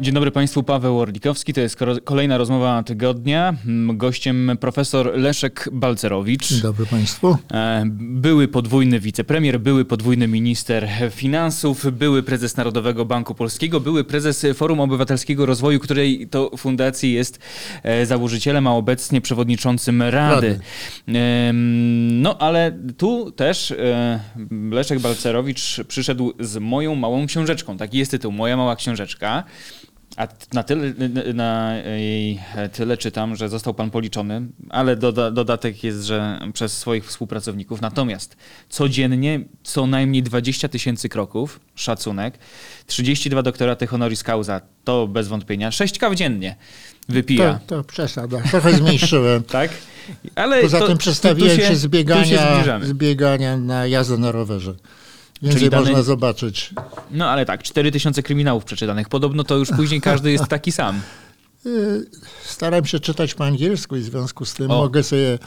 [0.00, 1.52] Dzień dobry Państwu, Paweł Orlikowski.
[1.52, 3.54] To jest kolejna rozmowa tygodnia.
[3.94, 6.48] Gościem profesor Leszek Balcerowicz.
[6.48, 7.38] Dzień dobry Państwu.
[7.52, 14.46] E, były podwójny wicepremier, były podwójny minister finansów, były prezes Narodowego Banku Polskiego, były prezes
[14.54, 17.38] Forum Obywatelskiego Rozwoju, której to fundacji jest
[17.82, 20.46] e, założycielem, a obecnie przewodniczącym Rady.
[20.46, 20.60] Rady.
[22.12, 24.20] No ale tu też e,
[24.70, 27.76] Leszek Balcerowicz przyszedł z moją małą książeczką.
[27.76, 29.44] Taki jest tytuł, Moja mała książeczka.
[30.16, 30.92] A na tyle,
[31.34, 32.40] na jej
[32.72, 37.80] tyle czytam, że został pan policzony, ale doda, dodatek jest, że przez swoich współpracowników.
[37.80, 38.36] Natomiast
[38.68, 42.38] codziennie co najmniej 20 tysięcy kroków, szacunek,
[42.86, 46.56] 32 doktoraty honoris causa, to bez wątpienia, 6 kaw dziennie
[47.08, 47.60] wypija.
[47.66, 49.42] To, to przesada, trochę zmniejszyłem.
[49.58, 49.70] tak?
[50.34, 54.74] Ale Poza to, tym przestawiłem się, się z biegania, z biegania na jazdę na rowerze.
[55.42, 56.70] Więcej Czyli można zobaczyć.
[57.10, 59.08] No ale tak, 4000 kryminałów przeczytanych.
[59.08, 61.00] Podobno to już później każdy jest taki sam.
[61.66, 62.06] Y,
[62.44, 64.76] staram się czytać po angielsku i w związku z tym o.
[64.76, 65.38] mogę sobie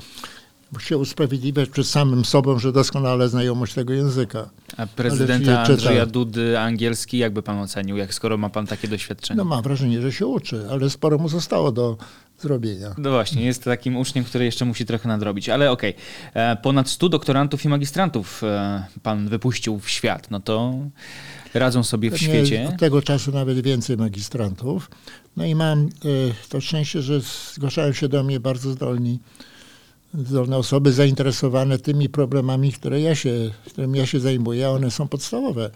[0.80, 4.50] się usprawiedliwiać przed samym sobą, że doskonale znajomość tego języka.
[4.78, 9.38] A prezydenta Andrzeja Dudy angielski jakby pan ocenił, jak skoro ma pan takie doświadczenie?
[9.38, 11.98] No mam wrażenie, że się uczy, ale sporo mu zostało do
[12.40, 12.96] zrobienia.
[12.98, 15.96] No właśnie, jest takim uczniem, który jeszcze musi trochę nadrobić, ale okej.
[16.32, 16.44] Okay.
[16.44, 20.74] E, ponad 100 doktorantów i magistrantów e, pan wypuścił w świat, no to
[21.54, 22.70] radzą sobie w świecie.
[22.70, 24.92] Od tego czasu nawet więcej magistrantów.
[25.38, 25.90] No i mam e,
[26.50, 27.22] to szczęście, że
[27.54, 29.20] zgłaszają się do mnie bardzo zdolni
[30.14, 35.08] zdolne osoby zainteresowane tymi problemami, które ja się, którymi ja się zajmuję, a one są
[35.08, 35.72] podstawowe.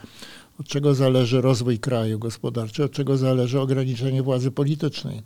[0.60, 5.22] Od czego zależy rozwój kraju gospodarczy, od czego zależy ograniczenie władzy politycznej.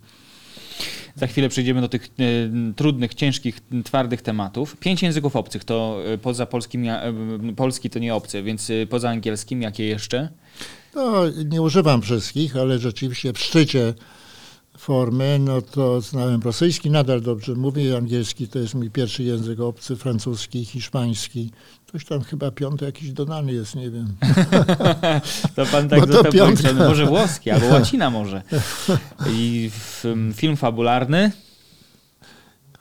[1.16, 4.76] Za chwilę przejdziemy do tych y, trudnych, ciężkich, twardych tematów.
[4.76, 9.62] Pięć języków obcych to y, poza polskim, y, polski to nie obcy, więc poza angielskim
[9.62, 10.28] jakie jeszcze?
[10.94, 11.12] No,
[11.44, 13.94] nie używam wszystkich, ale rzeczywiście w szczycie
[14.82, 19.96] formy, no to znałem rosyjski, nadal dobrze mówię, angielski to jest mój pierwszy język obcy,
[19.96, 21.50] francuski, hiszpański.
[21.92, 24.16] Coś tam chyba piąty jakiś dodany jest, nie wiem.
[25.56, 26.72] to pan tak został piątka.
[26.72, 28.42] Może włoski, albo łacina może.
[29.30, 29.70] I
[30.34, 31.32] film fabularny?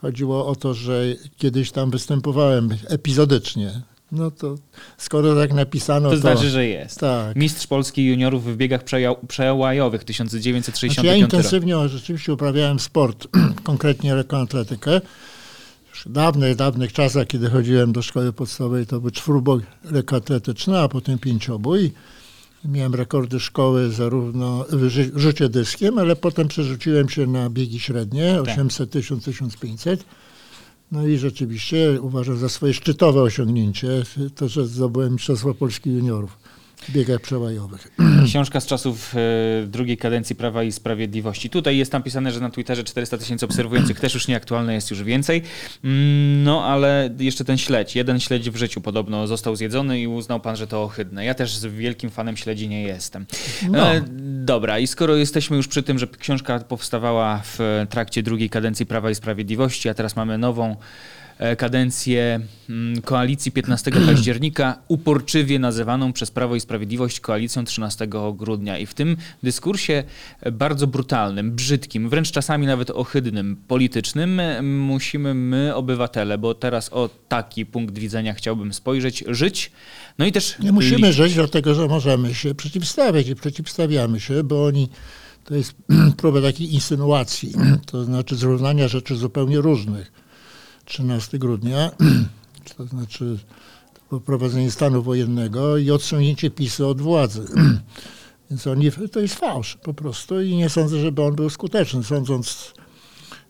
[0.01, 1.03] Chodziło o to, że
[1.38, 4.57] kiedyś tam występowałem epizodycznie no to
[4.97, 6.16] skoro tak napisano, to...
[6.16, 6.99] To znaczy, że jest.
[6.99, 7.35] Tak.
[7.35, 8.81] Mistrz Polski juniorów w biegach
[9.27, 11.88] przełajowych 1965 znaczy, Ja intensywnie rok.
[11.88, 13.27] rzeczywiście uprawiałem sport,
[13.63, 15.01] konkretnie lekkoatletykę.
[16.05, 19.61] W dawnych, dawnych czasach, kiedy chodziłem do szkoły podstawowej, to był czwórbój
[19.91, 21.91] lekkoatletyczny, a potem pięciobój.
[22.66, 28.91] Miałem rekordy szkoły zarówno w rzucie dyskiem, ale potem przerzuciłem się na biegi średnie, 800,
[28.91, 30.05] 1000, 1500.
[30.91, 34.03] No i rzeczywiście uważam za swoje szczytowe osiągnięcie
[34.35, 36.38] to, że zdobyłem Mistrzostwo Polski Juniorów
[36.90, 37.88] biegach przełajowych.
[38.25, 41.50] Książka z czasów e, drugiej kadencji Prawa i Sprawiedliwości.
[41.50, 45.42] Tutaj jest napisane, że na Twitterze 400 tysięcy obserwujących też już nieaktualne jest już więcej.
[45.84, 47.96] Mm, no ale jeszcze ten śledź.
[47.96, 51.25] Jeden śledź w życiu podobno został zjedzony i uznał pan, że to ohydne.
[51.25, 53.25] Ja też z wielkim fanem śledzi nie jestem.
[53.69, 53.94] No.
[53.94, 54.02] E,
[54.46, 59.12] dobra, i skoro jesteśmy już przy tym, że książka powstawała w trakcie drugiej kadencji Prawa
[59.12, 60.75] i Sprawiedliwości, a teraz mamy nową
[61.57, 68.78] kadencję mm, koalicji 15 października, uporczywie nazywaną przez Prawo i Sprawiedliwość koalicją 13 grudnia.
[68.78, 70.03] I w tym dyskursie
[70.51, 77.09] bardzo brutalnym, brzydkim, wręcz czasami nawet ohydnym, politycznym, e, musimy my, obywatele, bo teraz o
[77.28, 79.72] taki punkt widzenia chciałbym spojrzeć, żyć.
[80.18, 80.59] No i też.
[80.59, 81.16] Nie musimy liczyć.
[81.16, 84.90] żyć, dlatego że możemy się przeciwstawiać i przeciwstawiamy się, bo oni.
[85.44, 85.74] To jest
[86.18, 87.53] próba takiej insynuacji,
[87.91, 90.20] to znaczy zrównania rzeczy zupełnie różnych.
[90.91, 91.91] 13 grudnia,
[92.78, 93.38] to znaczy
[94.09, 97.46] poprowadzenie stanu wojennego i odsunięcie PiSu od władzy.
[98.50, 102.03] Więc oni, to jest fałsz po prostu i nie sądzę, żeby on był skuteczny.
[102.03, 102.74] Sądząc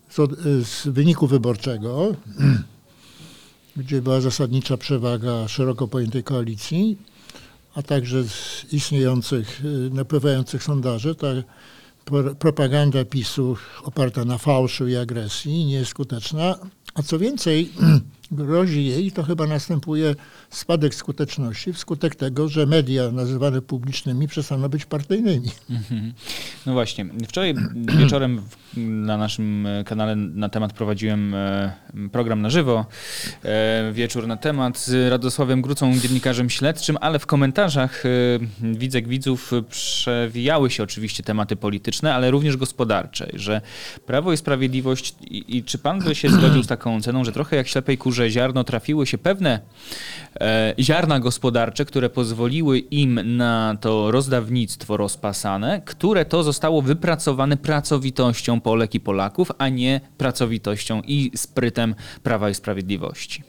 [0.08, 0.16] z,
[0.68, 2.14] z wyniku wyborczego,
[3.76, 6.98] gdzie była zasadnicza przewaga szeroko pojętej koalicji,
[7.74, 11.26] a także z istniejących, napływających sondaży, ta
[12.38, 16.58] propaganda PiSu oparta na fałszu i agresji nie jest skuteczna,
[16.94, 17.70] a co więcej,
[18.32, 20.14] grozi jej, to chyba następuje
[20.50, 25.50] spadek skuteczności wskutek tego, że media nazywane publicznymi przestaną być partyjnymi.
[25.70, 26.12] Mhm.
[26.66, 27.06] No właśnie.
[27.28, 27.54] Wczoraj
[28.00, 28.42] wieczorem
[28.76, 31.72] na naszym kanale na temat prowadziłem e,
[32.12, 32.86] program na żywo.
[33.44, 38.08] E, wieczór na temat z Radosławem Grucą, dziennikarzem śledczym, ale w komentarzach e,
[38.62, 43.60] widzek widzów przewijały się oczywiście tematy polityczne, ale również gospodarcze, że
[44.06, 47.56] Prawo i Sprawiedliwość i, i czy pan by się zgodził z taką oceną, że trochę
[47.56, 49.60] jak ślepej kurze że ziarno trafiły się pewne
[50.40, 58.60] e, ziarna gospodarcze, które pozwoliły im na to rozdawnictwo rozpasane, które to zostało wypracowane pracowitością
[58.60, 63.42] Polek i Polaków, a nie pracowitością i sprytem Prawa i Sprawiedliwości.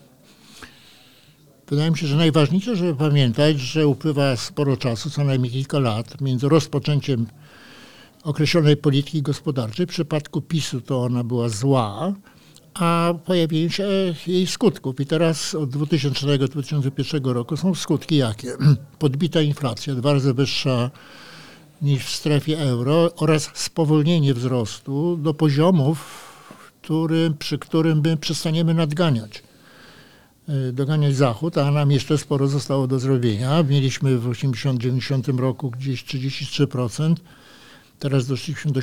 [1.70, 6.22] Wydaje mi się, że najważniejsze, żeby pamiętać, że upływa sporo czasu, co najmniej kilka lat,
[6.22, 7.28] między rozpoczęciem
[8.24, 9.86] określonej polityki gospodarczej.
[9.86, 12.14] W przypadku PiSu to ona była zła,
[12.74, 13.88] a pojawieniem się
[14.28, 15.00] jej skutków.
[15.00, 18.58] I teraz od 2000-2001 roku są skutki jakie?
[19.00, 20.92] Podbita inflacja, dwa razy wyższa
[21.82, 26.30] niż w strefie euro oraz spowolnienie wzrostu do poziomów,
[26.82, 29.44] który, przy którym my przestaniemy nadganiać
[30.50, 33.64] y, doganiać Zachód, a nam jeszcze sporo zostało do zrobienia.
[33.64, 37.16] Mieliśmy w 80-90 roku gdzieś 33%,
[38.00, 38.80] teraz doszliśmy do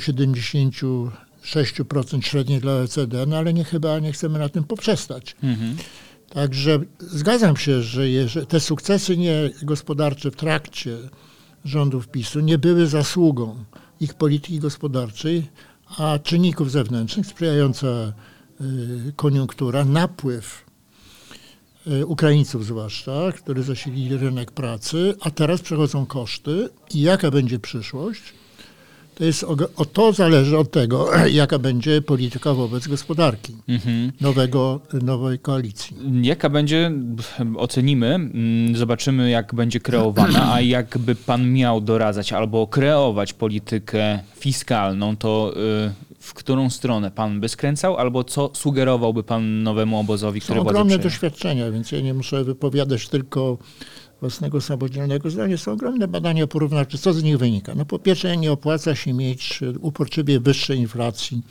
[1.45, 5.37] 76% średniej dla OECD, no ale nie chyba nie chcemy na tym poprzestać.
[5.43, 5.77] Mhm.
[6.29, 8.03] Także zgadzam się, że
[8.49, 10.99] te sukcesy nie gospodarcze w trakcie
[11.65, 13.65] rządów PiSu nie były zasługą
[14.01, 15.49] ich polityki gospodarczej,
[15.99, 17.87] a czynników zewnętrznych, sprzyjająca
[18.61, 20.65] y, koniunktura, napływ
[21.87, 28.23] y, Ukraińców zwłaszcza, którzy zasilili rynek pracy, a teraz przechodzą koszty i jaka będzie przyszłość,
[29.21, 31.09] to jest o, o, to zależy od tego,
[31.43, 34.13] jaka będzie polityka wobec gospodarki mhm.
[34.21, 35.97] nowego, nowej koalicji.
[36.23, 36.93] Jaka będzie,
[37.57, 45.17] ocenimy, mm, zobaczymy jak będzie kreowana, a jakby pan miał doradzać albo kreować politykę fiskalną,
[45.17, 50.61] to y, w którą stronę pan by skręcał, albo co sugerowałby pan nowemu obozowi, który
[50.61, 53.59] Są ogromne doświadczenia, więc ja nie muszę wypowiadać tylko
[54.21, 55.57] własnego samodzielnego zdania.
[55.57, 56.99] Są ogromne badania porównawcze.
[56.99, 57.75] Co z nich wynika?
[57.75, 61.43] No po pierwsze nie opłaca się mieć uporczywie wyższej inflacji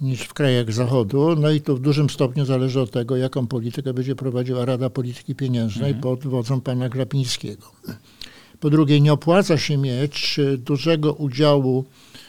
[0.00, 1.36] niż w krajach Zachodu.
[1.36, 5.34] No i to w dużym stopniu zależy od tego, jaką politykę będzie prowadziła Rada Polityki
[5.34, 6.02] Pieniężnej mhm.
[6.02, 7.72] pod wodzą pana Glapińskiego.
[8.60, 11.84] Po drugie, nie opłaca się mieć dużego udziału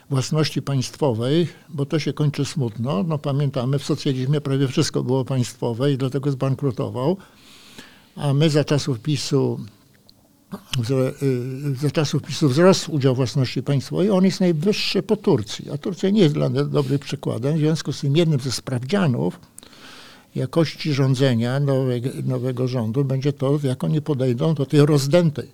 [0.09, 3.03] własności państwowej, bo to się kończy smutno.
[3.03, 7.17] No pamiętamy, w socjalizmie prawie wszystko było państwowe i dlatego zbankrutował
[8.15, 9.59] a my za czasów PiSu
[11.21, 16.09] y, za czasów PiSu wzrósł udział własności państwowej, on jest najwyższy po Turcji, a Turcja
[16.09, 17.55] nie jest dla nas dobrym przykładem.
[17.55, 19.39] W związku z tym jednym ze sprawdzianów
[20.35, 25.51] jakości rządzenia nowego, nowego rządu będzie to, jak oni podejdą do tej rozdętej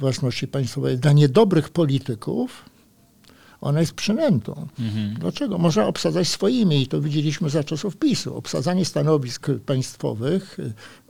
[0.00, 0.98] własności państwowej.
[0.98, 2.64] Dla niedobrych polityków
[3.66, 4.66] ona jest przynętą.
[4.80, 5.14] Mhm.
[5.14, 5.58] Dlaczego?
[5.58, 8.36] Można obsadzać swoimi i to widzieliśmy za czasów PiSu.
[8.36, 10.58] Obsadzanie stanowisk państwowych,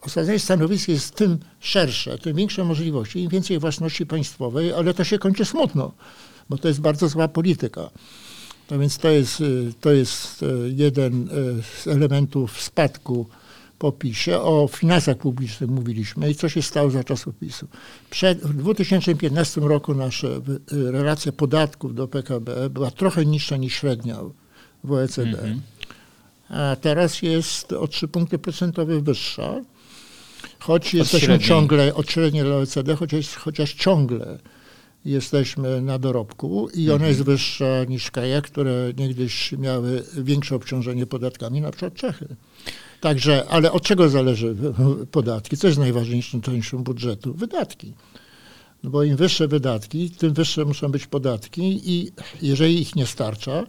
[0.00, 5.19] obsadzanie stanowisk jest tym szersze, tym większe możliwości, im więcej własności państwowej, ale to się
[5.19, 5.93] kończy smutno,
[6.50, 7.91] bo to jest bardzo zła polityka.
[8.70, 9.43] No więc to jest,
[9.81, 11.29] to jest e, jeden
[11.82, 13.26] z elementów spadku
[13.78, 14.40] po PiSie.
[14.40, 17.69] O finansach publicznych mówiliśmy i co się stało za czasów PiSu.
[18.11, 20.28] Przed, w 2015 roku nasza
[20.70, 24.17] relacja podatków do PKB była trochę niższa niż średnia
[24.84, 25.38] w OECD.
[25.38, 25.61] Mm -hmm.
[26.49, 29.55] A teraz jest o 3 punkty procentowe wyższa.
[30.58, 31.49] Choć od jesteśmy średniej.
[31.49, 34.38] ciągle od średniej dla OECD, chociaż, chociaż ciągle
[35.05, 37.11] jesteśmy na dorobku i ona mhm.
[37.11, 42.37] jest wyższa niż w krajach, które niegdyś miały większe obciążenie podatkami, na przykład Czechy.
[43.00, 44.56] Także, ale od czego zależy
[45.10, 45.56] podatki?
[45.56, 47.34] Co jest najważniejszą częścią budżetu?
[47.34, 47.94] Wydatki.
[48.82, 52.12] No bo im wyższe wydatki, tym wyższe muszą być podatki i
[52.43, 53.67] jeżeli ich nie starcza,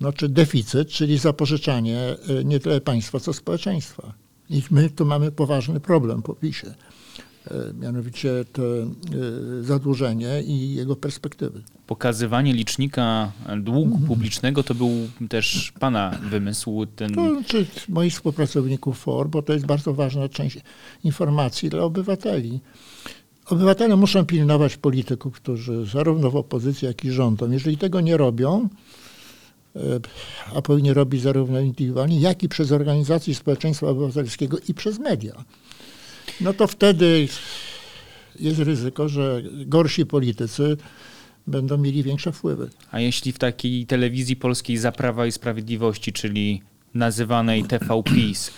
[0.00, 4.12] no czy deficyt, czyli zapożyczanie y, nie tyle państwa, co społeczeństwa.
[4.50, 6.74] I my tu mamy poważny problem po PiSie.
[7.50, 8.86] E, mianowicie to e,
[9.62, 11.62] zadłużenie i jego perspektywy.
[11.86, 14.06] Pokazywanie licznika długu mhm.
[14.06, 14.90] publicznego to był
[15.28, 16.86] też Pana wymysł.
[16.96, 17.14] Ten...
[17.14, 20.58] To znaczy moich współpracowników FOR, bo to jest bardzo ważna część
[21.04, 22.60] informacji dla obywateli.
[23.46, 28.68] Obywatele muszą pilnować polityków, którzy zarówno w opozycji, jak i rządom, jeżeli tego nie robią,
[29.76, 29.80] e,
[30.54, 35.44] a powinni robić zarówno indywidualnie, jak i przez organizacje społeczeństwa obywatelskiego i przez media
[36.40, 37.28] no to wtedy
[38.40, 40.76] jest ryzyko, że gorsi politycy
[41.46, 42.70] będą mieli większe wpływy.
[42.90, 46.62] A jeśli w takiej telewizji polskiej za Prawa i Sprawiedliwości, czyli
[46.94, 48.52] nazywanej TVPiS, e,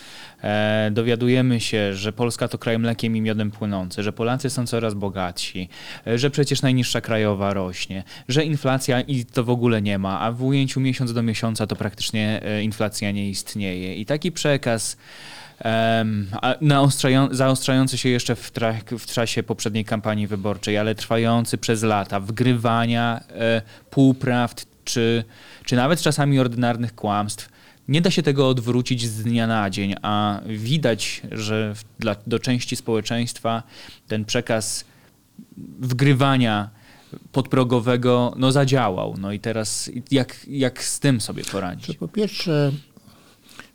[0.90, 5.68] dowiadujemy się, że Polska to kraj mlekiem i miodem płynący, że Polacy są coraz bogatsi,
[6.06, 10.32] e, że przecież najniższa krajowa rośnie, że inflacja i to w ogóle nie ma, a
[10.32, 13.94] w ujęciu miesiąc do miesiąca to praktycznie e, inflacja nie istnieje.
[13.94, 14.96] I taki przekaz
[17.30, 23.20] zaostrzający się jeszcze w, tra- w czasie poprzedniej kampanii wyborczej, ale trwający przez lata, wgrywania
[23.30, 25.24] e, półprawd czy,
[25.64, 27.48] czy nawet czasami ordynarnych kłamstw,
[27.90, 32.76] nie da się tego odwrócić z dnia na dzień, a widać, że dla, do części
[32.76, 33.62] społeczeństwa
[34.08, 34.84] ten przekaz
[35.80, 36.70] wgrywania
[37.32, 39.14] podprogowego no, zadziałał.
[39.18, 41.96] No i teraz jak, jak z tym sobie poradzić?
[41.96, 42.72] Po pierwsze,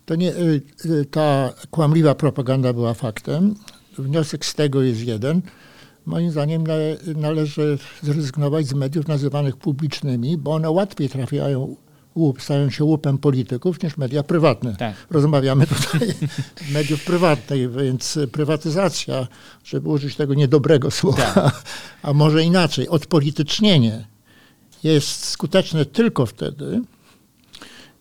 [0.05, 3.55] to nie, y, y, ta kłamliwa propaganda była faktem.
[3.97, 5.41] Wniosek z tego jest jeden.
[6.05, 6.63] Moim zdaniem
[7.15, 11.75] należy zrezygnować z mediów nazywanych publicznymi, bo one łatwiej trafiają
[12.15, 14.75] łup, stają się łupem polityków niż media prywatne.
[14.75, 14.95] Tak.
[15.11, 16.13] Rozmawiamy tutaj
[16.73, 19.27] mediów prywatnych, więc prywatyzacja,
[19.63, 21.63] żeby użyć tego niedobrego słowa, tak.
[22.03, 24.05] a może inaczej, odpolitycznienie
[24.83, 26.81] jest skuteczne tylko wtedy,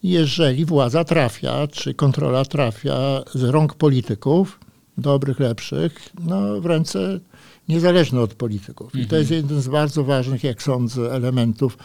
[0.03, 4.61] jeżeli władza trafia, czy kontrola trafia z rąk polityków,
[4.99, 7.21] dobrych, lepszych, no, w ręce
[7.69, 8.95] niezależne od polityków.
[8.97, 9.43] I to jest mhm.
[9.43, 11.79] jeden z bardzo ważnych, jak sądzę, elementów,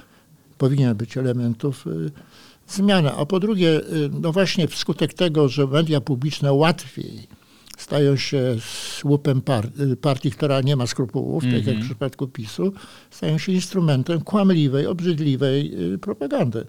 [0.60, 2.12] powinien być elementów y,
[2.68, 3.12] zmiany.
[3.12, 7.28] A po drugie, y, no właśnie wskutek tego, że media publiczne łatwiej
[7.78, 8.56] stają się
[8.98, 11.60] słupem par- y, partii, która nie ma skrupułów, mm -hmm.
[11.60, 11.90] tak jak w mhm.
[11.90, 12.74] przypadku PiSu,
[13.10, 16.66] stają się instrumentem kłamliwej, obrzydliwej propagandy.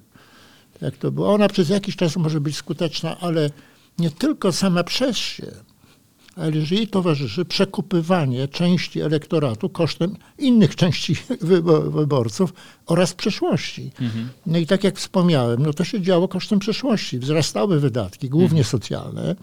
[0.80, 1.34] Jak to było.
[1.34, 3.50] Ona przez jakiś czas może być skuteczna, ale
[3.98, 5.46] nie tylko sama przez się,
[6.40, 11.16] ale jeżeli towarzyszy przekupywanie części elektoratu kosztem innych części
[11.90, 12.54] wyborców
[12.86, 13.90] oraz przeszłości.
[14.00, 14.28] Mhm.
[14.46, 17.18] No i tak jak wspomniałem, no to się działo kosztem przeszłości.
[17.18, 18.64] Wzrastały wydatki, głównie mhm.
[18.64, 19.36] socjalne,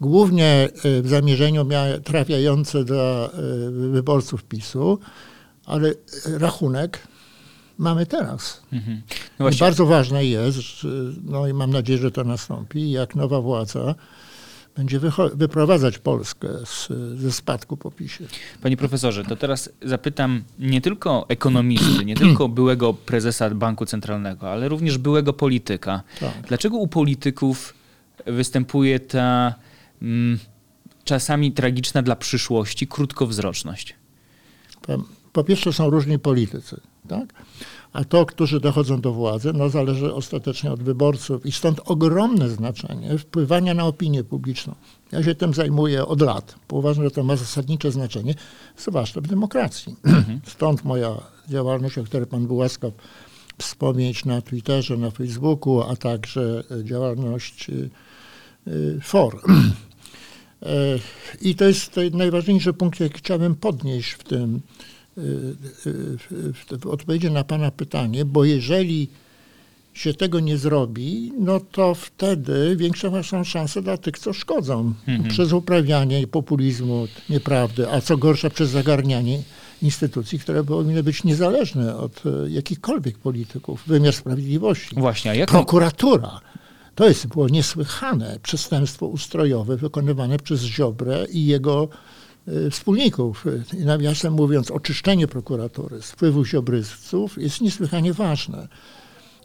[0.00, 1.66] głównie e, w zamierzeniu
[2.04, 4.98] trafiające do e, wyborców PiSu,
[5.66, 7.08] ale rachunek
[7.78, 8.62] mamy teraz.
[8.72, 9.02] Mhm.
[9.38, 10.58] No bardzo ważne jest,
[11.24, 13.94] no i mam nadzieję, że to nastąpi, jak nowa władza
[14.78, 15.00] będzie
[15.34, 16.88] wyprowadzać Polskę z,
[17.20, 18.24] ze spadku po PiSie.
[18.62, 24.68] Panie profesorze, to teraz zapytam nie tylko ekonomisty, nie tylko byłego prezesa Banku Centralnego, ale
[24.68, 26.02] również byłego polityka.
[26.20, 26.32] Tak.
[26.48, 27.74] Dlaczego u polityków
[28.26, 29.54] występuje ta
[30.02, 30.38] mm,
[31.04, 33.94] czasami tragiczna dla przyszłości krótkowzroczność?
[35.32, 36.80] Po, pierwsze są różni politycy.
[37.08, 37.28] Tak?
[37.92, 43.18] A to, którzy dochodzą do władzy, no zależy ostatecznie od wyborców i stąd ogromne znaczenie
[43.18, 44.74] wpływania na opinię publiczną.
[45.12, 48.34] Ja się tym zajmuję od lat, bo uważam, że to ma zasadnicze znaczenie,
[48.76, 49.96] zwłaszcza w demokracji.
[50.04, 50.40] Mhm.
[50.54, 51.14] Stąd moja
[51.48, 52.92] działalność, o której pan był łaskaw
[53.58, 57.90] wspomnieć na Twitterze, na Facebooku, a także działalność y,
[58.66, 59.40] y, FOR.
[60.62, 60.98] E,
[61.40, 64.60] I to jest najważniejszy punkt, jaki chciałbym podnieść w tym,
[66.80, 69.08] w odpowiedzi na Pana pytanie, bo jeżeli
[69.94, 74.92] się tego nie zrobi, no to wtedy większe są szanse dla tych, co szkodzą.
[75.06, 75.30] Mhm.
[75.30, 79.42] Przez uprawianie populizmu, nieprawdy, a co gorsza przez zagarnianie
[79.82, 83.82] instytucji, które powinny być niezależne od e, jakichkolwiek polityków.
[83.86, 84.96] Wymiar sprawiedliwości.
[84.96, 85.48] Właśnie, a jak...
[85.48, 86.40] Prokuratura.
[86.94, 92.17] To jest było niesłychane przestępstwo ustrojowe wykonywane przez Ziobrę i jego Y,
[92.70, 93.44] wspólników.
[93.78, 98.68] I nawiasem mówiąc, oczyszczenie prokuratury z wpływów ziobrysców jest niesłychanie ważne.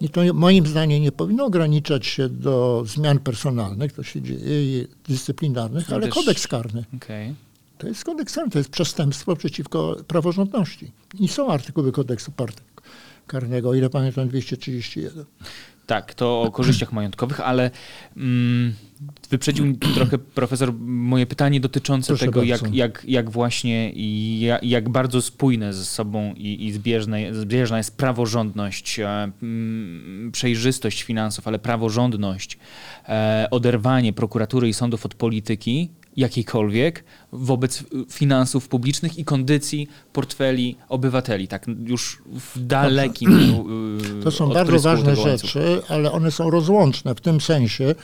[0.02, 5.94] I to moim zdaniem nie powinno ograniczać się do zmian personalnych, to się dzieje, dyscyplinarnych,
[5.94, 6.84] ale kodeks karny.
[6.96, 7.34] Okay.
[7.78, 10.92] To jest kodeks karny, to jest przestępstwo przeciwko praworządności.
[11.20, 12.32] I są artykuły kodeksu
[13.28, 15.26] karnego, o ile pamiętam 231.
[15.86, 17.72] Tak, to o korzyściach majątkowych, ale
[18.18, 18.74] mm,
[19.30, 23.92] wyprzedził trochę profesor moje pytanie dotyczące Proszę tego, jak, jak, jak właśnie
[24.40, 31.04] jak, jak bardzo spójne ze sobą i, i zbieżne, zbieżna jest praworządność, e, mm, przejrzystość
[31.04, 32.58] finansów, ale praworządność,
[33.10, 41.48] e, oderwanie prokuratury i sądów od polityki jakiejkolwiek wobec finansów publicznych i kondycji portfeli obywateli,
[41.48, 43.54] tak już w dalekim...
[44.24, 47.96] To są bardzo ważne rzeczy, ale one są rozłączne w tym sensie,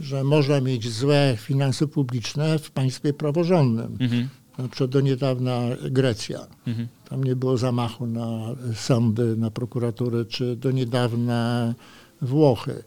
[0.00, 3.96] że można mieć złe finanse publiczne w państwie praworządnym.
[4.00, 4.28] Mhm.
[4.58, 6.46] Na przykład do niedawna Grecja.
[6.66, 6.88] Mhm.
[7.08, 11.74] Tam nie było zamachu na sądy, na prokuratury, czy do niedawna
[12.22, 12.84] Włochy.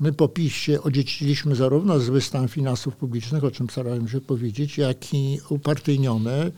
[0.00, 5.14] My po PiSie odziedziciliśmy zarówno zły stan finansów publicznych, o czym starałem się powiedzieć, jak
[5.14, 6.52] i upartyjniony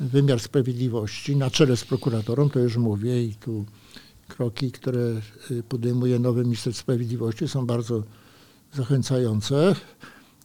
[0.00, 3.64] wymiar sprawiedliwości na czele z prokuratorą, to już mówię i tu
[4.28, 5.20] kroki, które
[5.50, 8.02] y, podejmuje nowy minister sprawiedliwości są bardzo
[8.74, 9.74] zachęcające.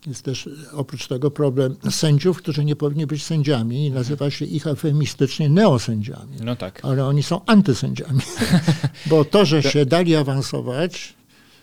[0.08, 4.67] Jest też oprócz tego problem sędziów, którzy nie powinni być sędziami i nazywa się ich
[4.67, 6.38] eufemistycznie neosędziami.
[6.44, 6.79] No tak.
[6.84, 8.22] Ale oni są antysędziami.
[9.05, 11.13] Bo to, że się dali awansować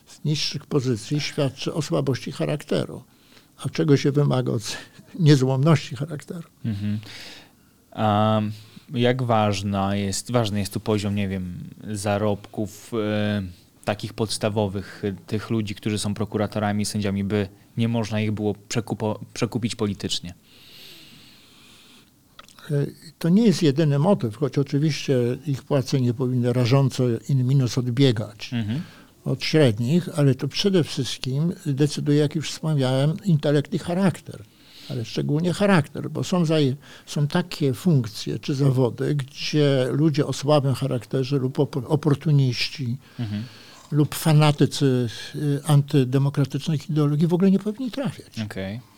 [0.07, 3.03] z niższych pozycji świadczy o słabości charakteru.
[3.65, 4.77] A czego się wymaga od
[5.19, 6.49] niezłomności charakteru?
[6.65, 6.99] Mhm.
[7.91, 8.41] A
[8.95, 12.93] jak ważna jest, ważny jest tu poziom, nie wiem, zarobków,
[13.93, 19.21] takich podstawowych, y, tych ludzi, którzy są prokuratorami, sędziami, by nie można ich było przekupo,
[19.35, 20.35] przekupić politycznie?
[22.71, 22.87] E,
[23.19, 25.15] to nie jest jedyny motyw, choć oczywiście
[25.47, 28.81] ich płace nie powinny rażąco in minus odbiegać mhm.
[29.25, 34.43] od średnich, ale to przede wszystkim decyduje, jak już wspomniałem, intelekt i charakter.
[34.91, 36.45] Ale szczególnie charakter, bo są,
[37.07, 41.59] są takie funkcje czy zawody, gdzie ludzie o słabym charakterze lub
[41.89, 43.43] oportuniści mhm.
[43.93, 48.41] Lub fanatycy y, antydemokratycznych ideologii w ogóle nie powinni trafiać.
[48.47, 48.81] Okay.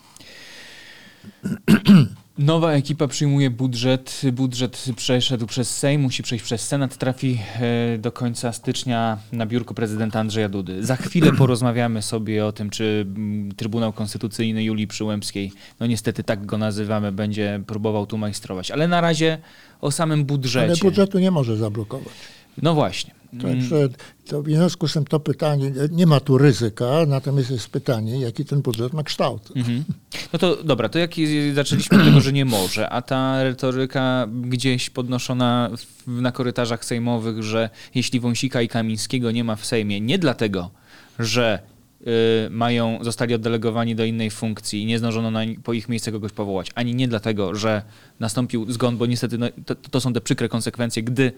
[2.38, 4.22] Nowa ekipa przyjmuje budżet.
[4.32, 9.74] Budżet przeszedł przez Sejm, musi przejść przez Senat, trafi e, do końca stycznia na biurko
[9.74, 10.84] prezydenta Andrzeja Dudy.
[10.84, 16.46] Za chwilę porozmawiamy sobie o tym, czy mm, Trybunał Konstytucyjny Julii Przyłębskiej, no niestety tak
[16.46, 18.70] go nazywamy, będzie próbował tu majstrować.
[18.70, 19.38] Ale na razie
[19.80, 20.66] o samym budżecie.
[20.66, 22.14] Ale budżetu nie może zablokować.
[22.62, 23.14] No właśnie.
[23.42, 23.88] Także
[24.26, 28.44] to w związku z tym to pytanie, nie ma tu ryzyka, natomiast jest pytanie, jaki
[28.44, 29.52] ten budżet ma kształt.
[29.56, 29.84] Mhm.
[30.32, 31.10] No to dobra, to jak
[31.54, 35.70] zaczęliśmy od tego, że nie może, a ta retoryka gdzieś podnoszona
[36.06, 40.70] w, na korytarzach sejmowych, że jeśli Wąsika i Kamińskiego nie ma w Sejmie, nie dlatego,
[41.18, 41.58] że
[42.50, 46.70] mają, zostali oddelegowani do innej funkcji i nie zdążono na, po ich miejsce kogoś powołać,
[46.74, 47.82] ani nie dlatego, że
[48.20, 51.32] nastąpił zgon, bo niestety no, to, to, są te przykre konsekwencje, gdy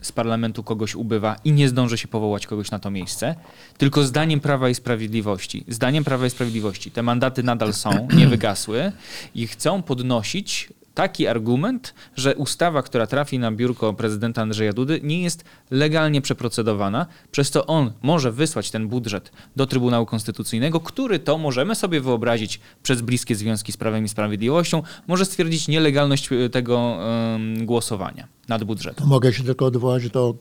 [0.00, 3.34] z parlamentu kogoś ubywa i nie zdąży się powołać kogoś na to miejsce,
[3.78, 5.64] tylko zdaniem Prawa i Sprawiedliwości.
[5.68, 8.92] Zdaniem Prawa i Sprawiedliwości te mandaty nadal są, nie wygasły
[9.34, 15.22] i chcą podnosić taki argument, że ustawa, która trafi na biurko prezydenta Andrzeja Dudy, nie
[15.22, 21.38] jest legalnie przeprocedowana, przez co on może wysłać ten budżet do Trybunału Konstytucyjnego, który to
[21.38, 26.78] możemy sobie wyobrazić przez bliskie związki z Prawem i Sprawiedliwością, może stwierdzić nielegalność e, tego
[26.78, 29.06] um, głosowania nad budżetem.
[29.06, 30.34] Mogę się tylko odwołać do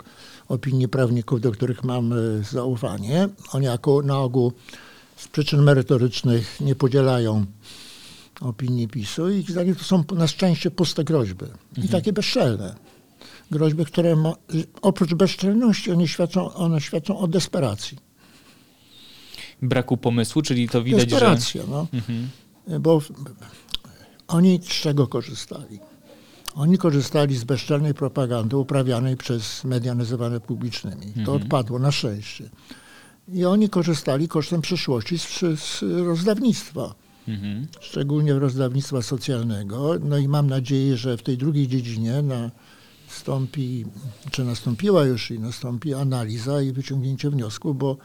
[0.48, 2.16] opinii prawników, do których mam e,
[2.52, 3.30] zaufanie.
[3.54, 4.54] Oni jako na ogół
[5.16, 7.46] z przyczyn merytorycznych nie podzielają
[8.42, 11.46] opinii PiSu i ich zdaniem to są na szczęście puste groźby.
[11.46, 11.88] I mhm.
[11.88, 12.76] takie bezczelne.
[13.52, 14.34] Groźby, które ma,
[14.82, 17.98] oprócz bezczelności one świadczą, one świadczą o desperacji.
[19.62, 21.68] Braku pomysłu, czyli to widać, Desperacja, że...
[21.68, 21.88] no.
[21.94, 22.30] Mhm.
[22.82, 23.02] Bo
[24.28, 25.80] oni z czego korzystali?
[26.56, 31.14] Oni korzystali z bezczelnej propagandy uprawianej przez media nazywane publicznymi.
[31.14, 31.42] To mhm.
[31.42, 32.50] odpadło na szczęście.
[33.34, 36.96] I oni korzystali kosztem przyszłości z, z rozdawnictwa
[37.28, 37.68] mhm.
[37.80, 39.96] szczególnie rozdawnictwa socjalnego.
[40.04, 42.24] No i mam nadzieję, że w tej drugiej dziedzinie
[43.08, 43.86] nastąpi,
[44.32, 47.98] czy nastąpiła już i nastąpi analiza i wyciągnięcie wniosku, bo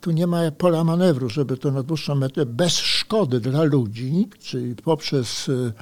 [0.00, 4.74] tu nie ma pola manewru, żeby to na dłuższą metę bez szkody dla ludzi, czyli
[4.74, 5.72] poprzez y,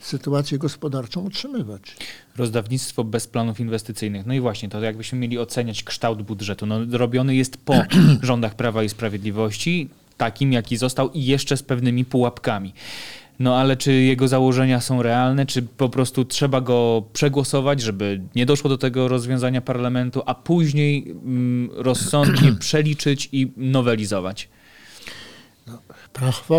[0.00, 1.96] sytuację gospodarczą utrzymywać.
[2.36, 4.26] Rozdawnictwo bez planów inwestycyjnych.
[4.26, 6.66] No i właśnie, to jakbyśmy mieli oceniać kształt budżetu.
[6.66, 7.74] No, robiony jest po
[8.22, 12.74] rządach Prawa i Sprawiedliwości takim, jaki został i jeszcze z pewnymi pułapkami.
[13.38, 18.46] No ale czy jego założenia są realne, czy po prostu trzeba go przegłosować, żeby nie
[18.46, 24.48] doszło do tego rozwiązania parlamentu, a później mm, rozsądnie przeliczyć i nowelizować?
[25.66, 25.78] No,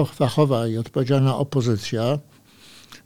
[0.05, 2.19] fachowa i odpowiedzialna opozycja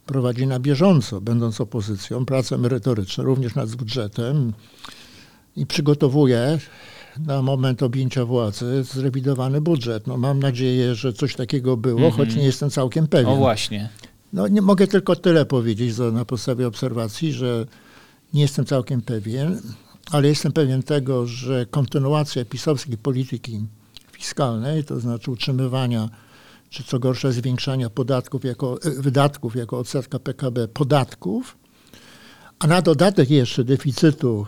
[0.06, 4.52] prowadzi na bieżąco, będąc opozycją, pracę merytoryczną, również nad budżetem
[5.56, 6.58] i przygotowuje
[7.18, 10.06] na moment objęcia władzy zrewidowany budżet.
[10.06, 12.16] No, mam nadzieję, że coś takiego było, mm -hmm.
[12.16, 13.32] choć nie jestem całkiem pewien.
[13.32, 13.88] O właśnie.
[14.32, 17.66] No, nie mogę tylko tyle powiedzieć na podstawie obserwacji, że
[18.34, 19.60] nie jestem całkiem pewien,
[20.10, 23.60] ale jestem pewien tego, że kontynuacja pisowskiej polityki
[24.12, 26.08] fiskalnej, to znaczy utrzymywania,
[26.70, 31.56] czy co gorsze zwiększania podatków jako, e, wydatków jako odsetka PKB podatków,
[32.58, 34.46] a na dodatek jeszcze deficytu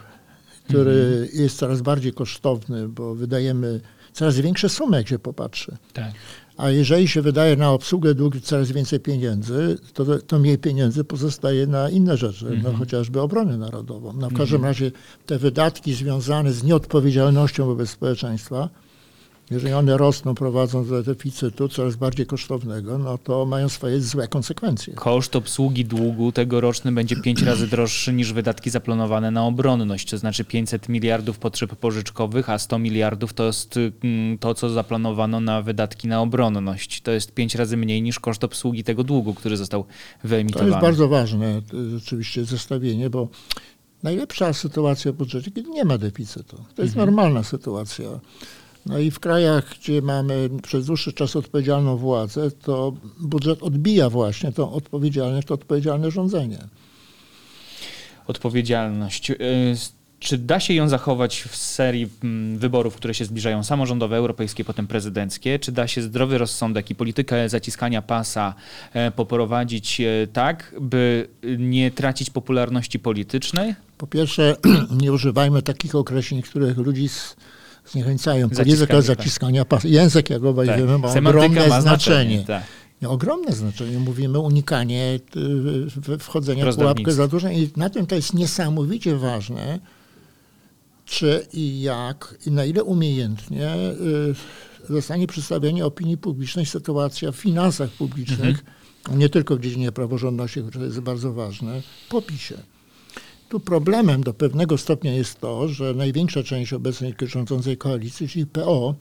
[0.65, 1.29] który mhm.
[1.43, 3.81] jest coraz bardziej kosztowny, bo wydajemy
[4.13, 5.77] coraz większe sumy, jak się popatrzy.
[5.93, 6.13] Tak.
[6.57, 11.67] A jeżeli się wydaje na obsługę długu coraz więcej pieniędzy, to, to mniej pieniędzy pozostaje
[11.67, 12.77] na inne rzeczy, no, mhm.
[12.77, 14.13] chociażby obronę narodową.
[14.13, 14.65] No, w każdym mhm.
[14.65, 14.91] razie
[15.27, 18.69] te wydatki związane z nieodpowiedzialnością wobec społeczeństwa
[19.53, 24.95] jeżeli one rosną, prowadząc do deficytu coraz bardziej kosztownego, no to mają swoje złe konsekwencje.
[24.95, 30.45] Koszt obsługi długu tegoroczny będzie pięć razy droższy niż wydatki zaplanowane na obronność, to znaczy
[30.45, 36.09] 500 miliardów potrzeb pożyczkowych, a 100 miliardów to jest mm, to, co zaplanowano na wydatki
[36.09, 37.01] na obronność.
[37.01, 39.85] To jest pięć razy mniej niż koszt obsługi tego długu, który został
[40.25, 40.71] wyemitowany.
[40.71, 43.29] To jest bardzo ważne rzeczywiście zestawienie, bo
[44.03, 46.57] najlepsza sytuacja w budżecie, kiedy nie ma deficytu.
[46.75, 47.07] To jest mhm.
[47.07, 48.07] normalna sytuacja.
[48.87, 54.53] No i w krajach, gdzie mamy przez dłuższy czas odpowiedzialną władzę, to budżet odbija właśnie
[54.53, 56.59] to odpowiedzialne, to odpowiedzialne rządzenie.
[58.27, 59.31] Odpowiedzialność.
[59.31, 59.37] Y,
[60.19, 64.87] Czy da się ją zachować w serii mm, wyborów, które się zbliżają, samorządowe, europejskie, potem
[64.87, 65.59] prezydenckie?
[65.59, 68.55] Czy da się zdrowy rozsądek i politykę zaciskania pasa
[68.93, 73.75] e, poprowadzić e, tak, by nie tracić popularności politycznej?
[73.99, 74.57] Po pierwsze,
[75.03, 77.37] nie używajmy takich określeń, których ludzi z,
[77.93, 78.51] zniechęcają.
[78.51, 79.03] Polityka pasa.
[79.03, 79.89] zaciskania pasa.
[79.89, 80.79] Język, jak obaj Tak.
[80.79, 82.45] wiemy, ma Semantyka ogromne ma znaczenie.
[82.45, 82.63] Tak.
[83.03, 83.99] Miał ogromne znaczenie.
[83.99, 85.21] Mówimy unikanie
[86.09, 89.79] y, wchodzenia w pułapkę zadłużenia i na tym to jest niesamowicie ważne,
[91.05, 93.75] czy i jak i na ile umiejętnie
[94.89, 98.65] y, zostanie przedstawienie opinii publicznej sytuacja w finansach publicznych,
[99.11, 102.55] nie tylko w dziedzinie praworządności, które jest bardzo ważne, po PiSie.
[103.53, 108.95] Tu problemem do pewnego stopnia jest to, że największa część obecnej rządzącej koalicji, czyli PO,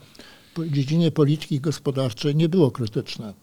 [0.58, 3.34] w dziedzinie polityki gospodarczej nie było krytyczne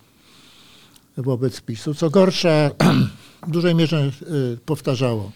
[1.16, 1.94] wobec PiSu.
[1.94, 2.70] Co gorsza,
[3.48, 4.10] w dużej mierze
[4.54, 5.32] y, powtarzało,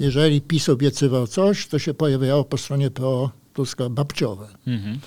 [0.00, 4.48] jeżeli PiS obiecywał coś, to się pojawiało po stronie PO Tuska babciowe.
[4.66, 4.98] Mhm.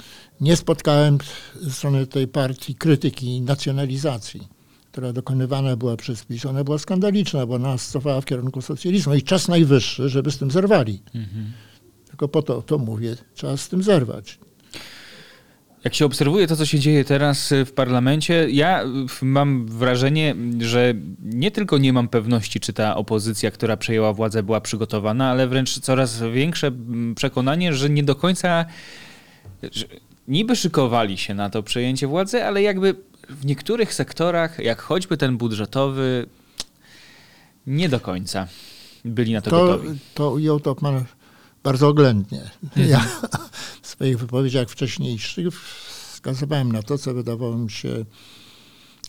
[0.42, 1.18] Nie spotkałem
[1.62, 4.48] ze strony tej partii krytyki nacjonalizacji,
[4.98, 6.46] która dokonywana była przez PiS.
[6.46, 10.52] Ona była skandaliczna, bo nas cofała w kierunku socjalizmu i czas najwyższy, żeby z tym
[10.52, 11.02] zerwali.
[11.16, 11.52] Mhm.
[12.08, 14.40] Tylko po to to mówię, trzeba z tym zerwać.
[15.84, 18.84] Jak się obserwuje to, co się dzieje teraz y, w parlamencie, ja
[19.22, 24.44] y, mam wrażenie, że nie tylko nie mam pewności, czy ta opozycja, która przejęła władzę,
[24.44, 28.66] była przygotowana, ale wręcz coraz większe mm, przekonanie, że nie do końca.
[29.72, 29.86] Że
[30.28, 32.96] niby szykowali się na to przejęcie władzy, ale jakby
[33.30, 36.26] w niektórych sektorach, jak choćby ten budżetowy,
[37.68, 38.48] nie do końca
[39.06, 40.00] byli na to, To, gotowi.
[40.14, 41.06] to ujął Topman
[41.64, 42.50] bardzo oględnie.
[42.76, 43.00] Ja
[43.82, 48.06] w swoich wypowiedziach wcześniejszych wskazywałem na to, co wydawało mi się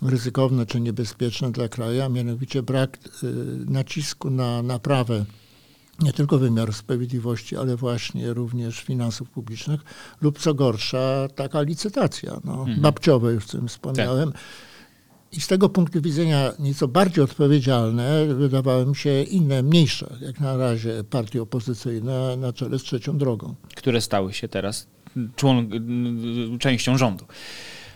[0.02, 3.26] ryzykowne czy niebezpieczne dla kraju, a mianowicie brak y,
[3.66, 5.24] nacisku na naprawę
[5.99, 9.81] nie tylko wymiaru sprawiedliwości, ale właśnie również finansów publicznych
[10.21, 14.33] lub co gorsza taka licytacja, no, babciowe już o tym wspomniałem.
[15.33, 20.57] I z tego punktu widzenia nieco bardziej odpowiedzialne wydawały mi się inne, mniejsze, jak na
[20.57, 23.55] razie partie opozycyjne na czele z trzecią drogą.
[23.77, 24.87] które stały się teraz
[25.37, 27.25] człon- częścią rządu.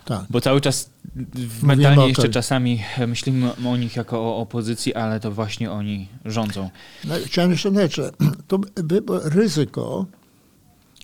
[0.05, 0.25] Tak.
[0.31, 0.91] Bo cały czas
[1.63, 6.71] mentalnie jeszcze tej- czasami myślimy o nich jako o opozycji, ale to właśnie oni rządzą.
[7.05, 8.13] No, chciałem jeszcze dodać, że
[8.49, 8.61] to
[9.25, 10.07] ryzyko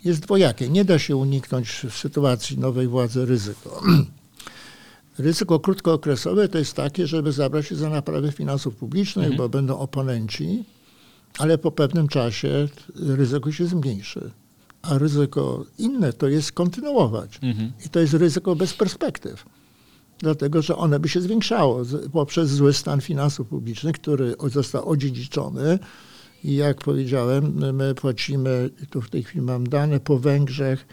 [0.04, 0.68] jest dwojakie.
[0.68, 3.82] Nie da się uniknąć w sytuacji nowej władzy ryzyko.
[5.18, 10.64] Ryzyko krótkookresowe to jest takie, żeby zabrać się za naprawę finansów publicznych, bo będą oponenci,
[11.38, 14.30] ale po pewnym czasie ryzyko się zmniejszy.
[14.88, 17.38] A ryzyko inne to jest kontynuować.
[17.42, 17.72] Mhm.
[17.86, 19.44] I to jest ryzyko bez perspektyw.
[20.18, 25.78] Dlatego, że one by się zwiększało poprzez zły stan finansów publicznych, który został odziedziczony.
[26.44, 30.86] I jak powiedziałem, my płacimy, tu w tej chwili mam dane, po Węgrzech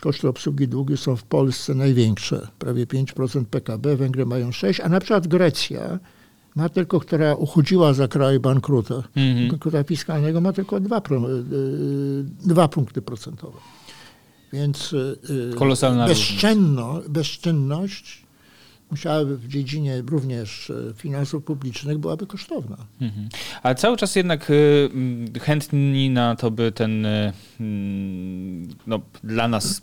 [0.00, 5.00] koszty obsługi długu są w Polsce największe, prawie 5% PKB, Węgry mają 6%, a na
[5.00, 5.98] przykład Grecja
[6.56, 9.48] ma tylko, która uchodziła za kraj bankruta, Mhm.
[9.48, 11.44] bankruta fiskalnego, ma tylko 2, pro, y,
[12.46, 13.58] dwa punkty procentowe.
[14.52, 15.18] Więc y,
[15.52, 18.26] y, Kolosalna bezczynno, bezczynność
[18.90, 22.76] musiałaby w dziedzinie również finansów publicznych byłaby kosztowna.
[23.00, 23.28] Mhm.
[23.62, 24.52] A cały czas jednak
[25.40, 27.06] chętni na to, by ten
[28.86, 29.82] no, dla nas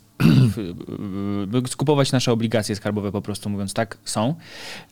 [1.46, 4.34] by skupować nasze obligacje skarbowe, po prostu mówiąc tak, są.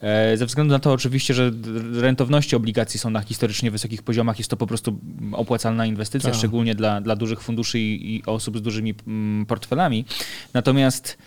[0.01, 1.51] E, Ze względu na to oczywiście, że
[1.93, 4.99] rentowności obligacji są na historycznie wysokich poziomach, jest to po prostu
[5.31, 6.37] opłacalna inwestycja, Tak.
[6.37, 10.05] szczególnie dla, dla dużych funduszy i, i osób z dużymi mm, portfelami.
[10.53, 11.17] Natomiast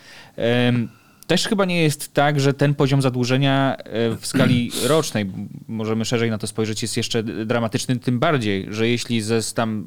[1.27, 5.31] też chyba nie jest tak, że ten poziom zadłużenia e, w skali rocznej,
[5.69, 9.85] możemy szerzej na to spojrzeć, jest jeszcze dramatyczny, tym bardziej, że jeśli ze tam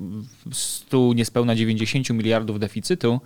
[0.51, 3.21] 100 niespełna 90 miliardów deficytu,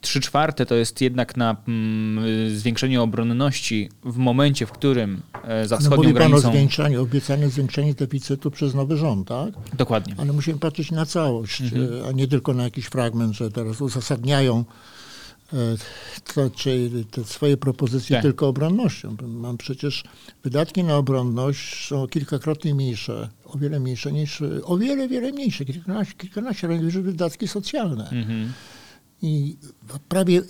[0.00, 5.76] 3 czwarte to jest jednak na mm, zwiększenie obronności w momencie, w którym e, za
[5.76, 6.50] Ale wschodnią mówi pan o granicą...
[6.50, 9.54] zwiększaniu, obiecane zwiększenie deficytu przez nowy rząd, tak?
[9.72, 10.14] Dokładnie.
[10.18, 12.04] Ale musimy patrzeć na całość, Mhm.
[12.04, 14.64] e, a nie tylko na jakiś fragment, że teraz uzasadniają
[15.52, 15.56] e,
[16.34, 18.22] to, czy te swoje propozycje Tak.
[18.22, 19.16] tylko obronnością.
[19.22, 20.04] Mam przecież
[20.44, 26.14] wydatki na obronność są kilkakrotnie mniejsze, o wiele mniejsze niż, o wiele, wiele mniejsze, kilkanaście,
[26.14, 28.08] kilkanaście razy niż wydatki socjalne.
[28.10, 28.52] Mhm.
[29.22, 29.56] I
[30.08, 30.42] prawie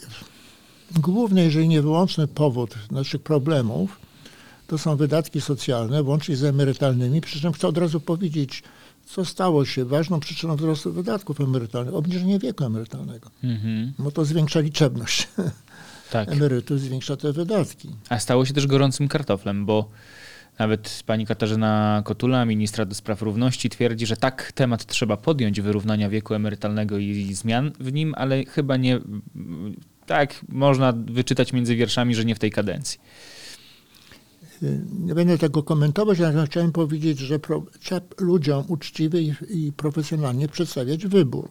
[0.96, 4.00] główny, jeżeli nie wyłączny powód naszych problemów
[4.70, 7.20] to są wydatki socjalne, łącznie z emerytalnymi.
[7.20, 8.62] Przy czym chcę od razu powiedzieć,
[9.06, 11.94] co stało się ważną przyczyną wzrostu wydatków emerytalnych.
[11.94, 13.30] Obniżenie wieku emerytalnego.
[13.44, 13.92] Mhm.
[13.98, 15.28] Bo to zwiększa liczebność
[16.10, 16.28] Tak.
[16.32, 17.88] emerytów, zwiększa te wydatki.
[18.08, 19.88] A stało się też gorącym kartoflem, bo
[20.58, 26.08] Nawet pani Katarzyna Kotula, ministra do spraw równości, twierdzi, że tak temat trzeba podjąć wyrównania
[26.08, 29.00] wieku emerytalnego i zmian w nim, ale chyba nie.
[30.06, 33.00] Tak, można wyczytać między wierszami, że nie w tej kadencji.
[35.00, 37.40] Nie będę tego komentować, ale chciałem powiedzieć, że
[37.80, 41.48] trzeba ludziom uczciwie i, i profesjonalnie przedstawiać wybór.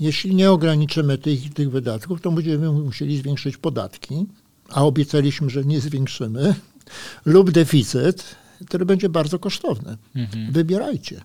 [0.00, 4.26] Jeśli nie ograniczymy tych, tych wydatków, to będziemy musieli zwiększyć podatki,
[4.68, 6.54] a obiecaliśmy, że nie zwiększymy,
[7.24, 9.96] lub deficyt, który będzie bardzo kosztowny.
[10.16, 10.52] Mhm.
[10.52, 11.20] Wybierajcie.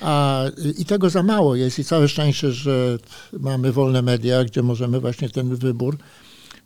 [0.00, 0.44] A,
[0.78, 2.98] I tego za mało jest i całe szczęście, że
[3.32, 5.98] mamy wolne media, gdzie możemy właśnie ten wybór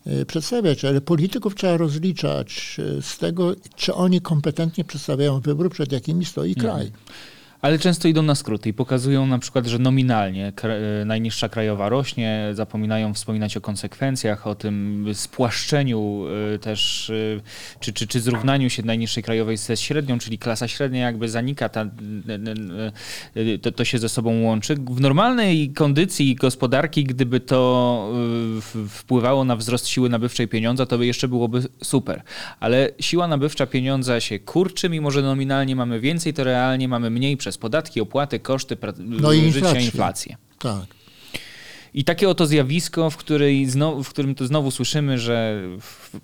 [0.06, 5.92] y, przedstawiać, ale polityków trzeba rozliczać y, z tego, czy oni kompetentnie przedstawiają wybór, przed
[5.92, 6.86] jakimi stoi kraj.
[6.86, 7.00] Mhm
[7.62, 12.50] ale często idą na skróty i pokazują na przykład, że nominalnie e, najniższa krajowa rośnie,
[12.52, 17.40] zapominają wspominać o konsekwencjach, o tym spłaszczeniu e, też, e,
[17.80, 21.86] czy, czy, czy zrównaniu się najniższej krajowej ze średnią, czyli klasa średnia jakby zanika, ta,
[23.62, 24.74] to, to się ze sobą łączy.
[24.74, 28.12] W normalnej kondycji gospodarki, gdyby to
[28.88, 32.22] wpływało na wzrost siły nabywczej pieniądza, to by jeszcze byłoby super.
[32.60, 37.36] Ale siła nabywcza pieniądza się kurczy, mimo że nominalnie mamy więcej, to realnie mamy mniej
[37.36, 39.84] przez przez podatki, opłaty, koszty no i życia, inflację.
[39.84, 40.36] inflację.
[40.58, 40.86] Tak.
[41.94, 45.62] I takie oto zjawisko, w, której znowu, w którym to znowu słyszymy, że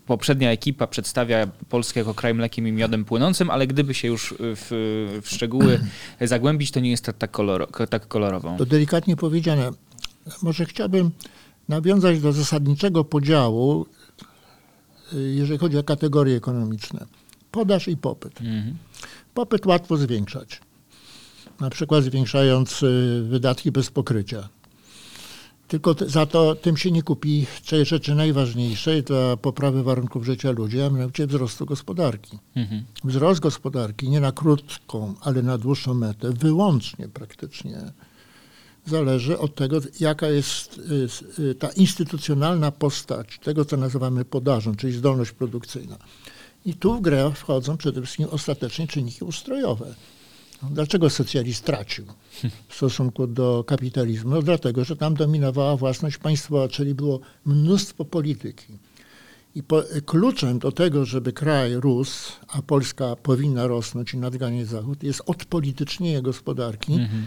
[0.06, 4.66] poprzednia ekipa przedstawia Polskę jako kraj mlekiem i miodem płynącym, ale gdyby się już w,
[5.22, 5.80] w szczegóły
[6.20, 8.56] zagłębić, to nie jest tak, koloro, tak kolorową.
[8.56, 9.70] To delikatnie powiedziane.
[10.42, 11.10] Może chciałbym
[11.68, 13.86] nawiązać do zasadniczego podziału,
[15.12, 17.06] jeżeli chodzi o kategorie ekonomiczne.
[17.50, 18.40] Podaż i popyt.
[18.40, 18.76] Mhm.
[19.34, 20.60] Popyt łatwo zwiększać
[21.60, 24.48] na przykład zwiększając y, wydatki bez pokrycia.
[25.68, 30.80] Tylko za to tym się nie kupi tej rzeczy najważniejszej dla poprawy warunków życia ludzi,
[30.80, 32.38] a mianowicie wzrostu gospodarki.
[32.56, 32.84] Mhm.
[33.04, 37.92] Wzrost gospodarki nie na krótką, ale na dłuższą metę, wyłącznie praktycznie
[38.86, 40.78] zależy od tego, jaka jest
[41.38, 45.96] y, y, ta instytucjonalna postać tego, co nazywamy podażą, czyli zdolność produkcyjna.
[46.64, 49.94] I tu w grę wchodzą przede wszystkim ostatecznie czynniki ustrojowe.
[50.62, 52.04] Dlaczego socjalizm stracił
[52.68, 54.30] w stosunku do kapitalizmu?
[54.30, 58.78] No dlatego, że tam dominowała własność państwowa, czyli było mnóstwo polityki.
[59.54, 65.02] I po, kluczem do tego, żeby kraj rósł, a Polska powinna rosnąć i nadganiać Zachód,
[65.02, 66.92] jest odpolitycznienie gospodarki.
[66.92, 67.26] Mhm.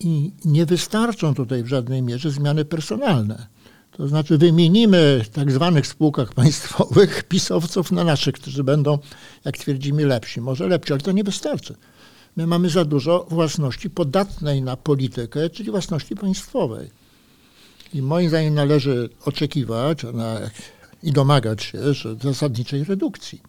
[0.00, 3.46] I nie wystarczą tutaj w żadnej mierze zmiany personalne.
[3.90, 8.98] To znaczy wymienimy w tak zwanych spółkach państwowych pisowców na naszych, którzy będą,
[9.44, 10.40] jak twierdzimy, lepsi.
[10.40, 11.74] Może lepsi, ale to nie wystarczy
[12.36, 16.90] my mamy za dużo własności podatnej na politykę, czyli własności państwowej.
[17.94, 20.02] I moim zdaniem należy oczekiwać
[21.02, 23.42] i domagać się że zasadniczej redukcji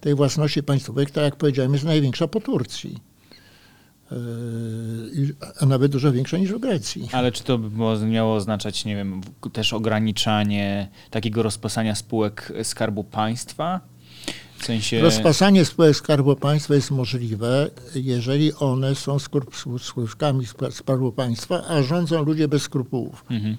[0.00, 2.98] tej własności państwowej, która, jak powiedziałem, jest największa po Turcji.
[4.12, 4.16] E,
[5.60, 7.08] a nawet dużo większa niż w Grecji.
[7.12, 9.20] Ale czy to by miało oznaczać, nie wiem,
[9.52, 13.80] też ograniczanie takiego rozposania spółek Skarbu Państwa?
[14.58, 15.00] W sensie...
[15.00, 19.16] Rozpasanie spółek Skarbu Państwa jest możliwe, jeżeli one są
[19.78, 23.24] spółkami Skarbu Państwa, a rządzą ludzie bez skrupułów.
[23.30, 23.56] Mhm.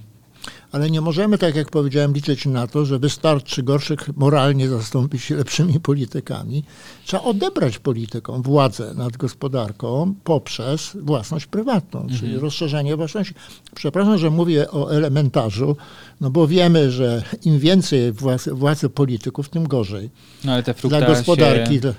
[0.72, 5.80] Ale nie możemy, tak jak powiedziałem, liczyć na to, że wystarczy gorszych moralnie zastąpić lepszymi
[5.80, 6.64] politykami.
[7.06, 12.20] Trzeba odebrać politykom władzę nad gospodarką poprzez własność prywatną, mhm.
[12.20, 13.34] czyli rozszerzenie własności.
[13.76, 15.76] Przepraszam, że mówię o elementarzu,
[16.22, 20.10] no bo wiemy, że im więcej władzy, władzy polityków, tym gorzej.
[20.46, 21.74] No ale te Dla gospodarki.
[21.76, 21.94] Się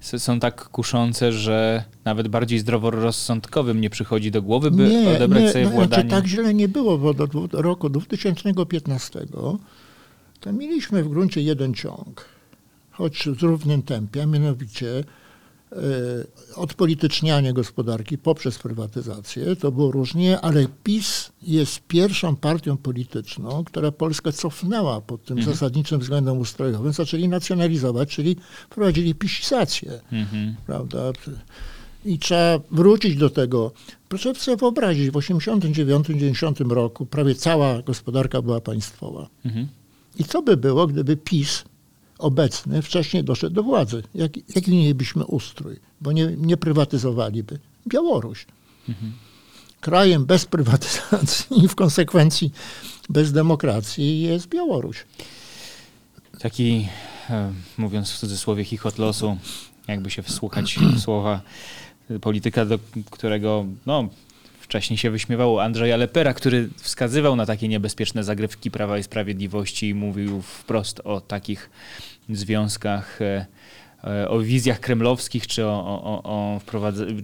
[0.00, 5.52] są tak kuszące, że nawet bardziej zdroworozsądkowym nie przychodzi do głowy, by nie, odebrać nie,
[5.52, 6.08] sobie no, władanie.
[6.08, 9.26] Znaczy, tak źle nie było, bo do, do roku 2015
[10.40, 12.24] to mieliśmy w gruncie jeden ciąg,
[12.90, 15.04] choć w równym tempie, a mianowicie
[16.56, 24.32] odpolitycznianie gospodarki poprzez prywatyzację, to było różnie, ale PiS jest pierwszą partią polityczną, która Polskę
[24.32, 25.56] cofnęła pod tym mhm.
[25.56, 26.92] zasadniczym względem ustrojowym.
[26.92, 28.36] Zaczęli nacjonalizować, czyli
[28.70, 30.56] wprowadzili pisizację, mhm.
[30.66, 31.12] prawda?
[32.04, 33.72] I trzeba wrócić do tego.
[34.08, 39.28] Proszę sobie wyobrazić, w 1989-1990 roku prawie cała gospodarka była państwowa.
[39.44, 39.68] Mhm.
[40.18, 41.64] I co by było, gdyby PiS
[42.20, 44.02] obecny wcześniej doszedł do władzy.
[44.14, 45.76] Jak, jaki mielibyśmy ustrój?
[46.00, 47.58] Bo nie, nie prywatyzowaliby.
[47.88, 48.46] Białoruś.
[48.88, 49.12] Mhm.
[49.80, 52.52] Krajem bez prywatyzacji i w konsekwencji
[53.08, 55.04] bez demokracji jest Białoruś.
[56.40, 56.88] Taki,
[57.30, 59.36] e, mówiąc w cudzysłowie, chichot losu,
[59.88, 61.40] jakby się wsłuchać w słowa
[62.20, 62.78] polityka, do
[63.10, 64.08] którego no,
[64.70, 69.94] wcześniej się wyśmiewało Andrzeja Lepera, który wskazywał na takie niebezpieczne zagrywki Prawa i Sprawiedliwości i
[69.94, 71.70] mówił wprost o takich
[72.28, 73.46] związkach e,
[74.28, 76.60] o wizjach kremlowskich, czy o, o, o,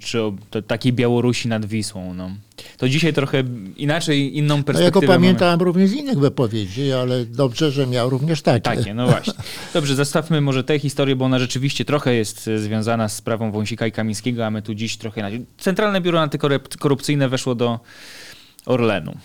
[0.00, 0.32] czy o
[0.66, 2.14] takiej Białorusi nad Wisłą.
[2.14, 2.30] No.
[2.78, 3.44] To dzisiaj trochę
[3.76, 5.64] inaczej, inną No, ja perspektywę go mamy.
[5.64, 8.60] również z innych wypowiedzi, ale dobrze, że miał również takie.
[8.60, 9.34] Takie, no właśnie.
[9.74, 13.86] Dobrze, zostawmy może tę historię, bo ona rzeczywiście trochę jest e, związana z sprawą Wąsika
[13.86, 15.46] i Kamińskiego, a my tu dziś trochę inaczej.
[15.58, 17.80] Centralne Biuro Antykorupcyjne weszło do
[18.66, 19.16] Orlenu.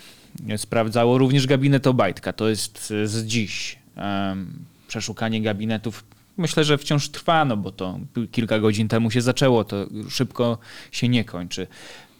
[0.56, 2.32] Sprawdzało również gabinet Obajtka.
[2.32, 3.78] To jest e, z dziś.
[4.88, 6.04] Przeszukanie gabinetów
[6.36, 7.98] myślę, że wciąż trwa, no bo to
[8.30, 10.58] kilka godzin temu się zaczęło, to szybko
[10.92, 11.66] się nie kończy.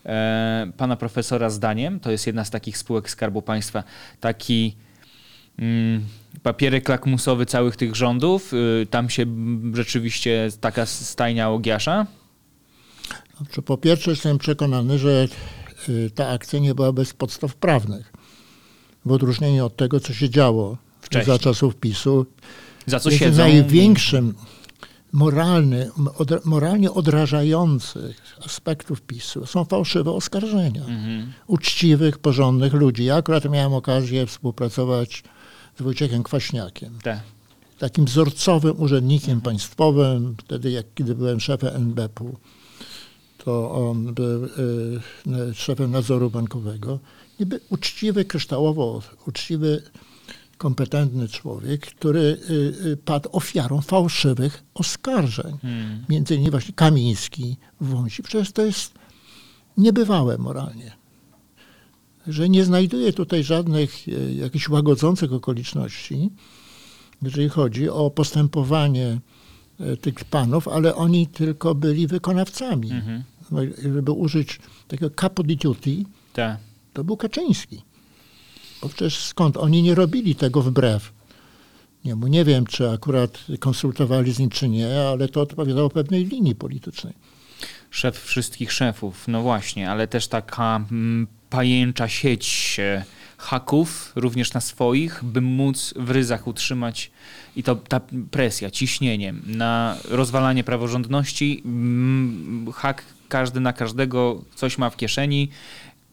[0.07, 3.85] E, Pana profesora zdaniem, to jest jedna z takich spółek Skarbu Państwa,
[4.21, 4.77] taki
[5.59, 6.03] mm,
[6.43, 8.53] papierek lakmusowy całych tych rządów.
[8.55, 9.27] Y, Tam się
[9.75, 12.07] rzeczywiście taka stajnia ogiasza.
[13.37, 15.29] Znaczy, po pierwsze jestem przekonany, że
[15.89, 18.13] y, ta akcja nie była bez podstaw prawnych.
[19.05, 21.39] W odróżnieniu od tego, co się działo Wcześniej.
[21.39, 22.27] za czasów PiSu.
[22.87, 23.43] Za co Jest siedzą.
[23.43, 24.35] największym
[25.13, 31.33] moralny, od, moralnie odrażających aspektów PiSu są fałszywe oskarżenia Mhm.
[31.47, 33.05] uczciwych, porządnych ludzi.
[33.05, 35.23] Ja akurat miałem okazję współpracować
[35.79, 37.21] z Wojciechem Kwaśniakiem, Te.
[37.79, 39.41] takim wzorcowym urzędnikiem Mhm.
[39.41, 40.37] państwowym.
[40.45, 42.37] Wtedy, jak, kiedy byłem szefem NBP-u,
[43.45, 44.49] to on był y,
[45.51, 46.99] y, szefem nadzoru bankowego.
[47.41, 49.83] Niby uczciwy, kryształowo uczciwy,
[50.63, 52.53] kompetentny człowiek, który y,
[52.87, 55.59] y, padł ofiarą fałszywych oskarżeń.
[55.63, 56.05] Hmm.
[56.09, 58.23] Między innymi właśnie Kamiński, Wąsi.
[58.23, 58.95] Przecież to jest
[59.77, 60.93] niebywałe moralnie.
[62.27, 66.31] Że nie znajduję tutaj żadnych e, jakichś łagodzących okoliczności,
[67.23, 69.21] jeżeli chodzi o postępowanie
[70.01, 72.91] tych panów, ale oni tylko byli wykonawcami.
[72.93, 73.23] Mhm.
[73.95, 76.57] Żeby użyć takiego capo di tutti, Te.
[76.93, 77.83] to był Kaczyński.
[78.83, 79.57] Bo przecież skąd?
[79.57, 81.13] Oni nie robili tego wbrew
[82.05, 82.27] niemu.
[82.27, 87.15] Nie wiem, czy akurat konsultowali z nim, czy nie, ale to odpowiadało pewnej linii politycznej.
[87.91, 93.05] Szef wszystkich szefów, no właśnie, ale też taka mm, pajęcza sieć e,
[93.39, 97.11] haków, również na swoich, by móc w ryzach utrzymać
[97.57, 104.91] i to ta presja, ciśnienie na rozwalanie praworządności, mm, hak każdy na każdego coś ma
[104.91, 105.49] w kieszeni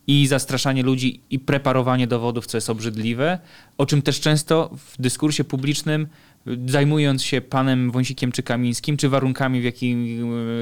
[0.09, 3.39] i zastraszanie ludzi i preparowanie dowodów, co jest obrzydliwe,
[3.77, 6.07] o czym też często w dyskursie publicznym
[6.67, 9.97] zajmując się panem Wąsikiem czy Kamińskim, czy warunkami, w jakich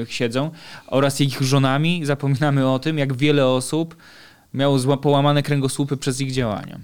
[0.08, 0.50] siedzą,
[0.86, 3.96] oraz ich żonami, zapominamy o tym, jak wiele osób
[4.54, 6.80] miało połamane kręgosłupy przez ich działania.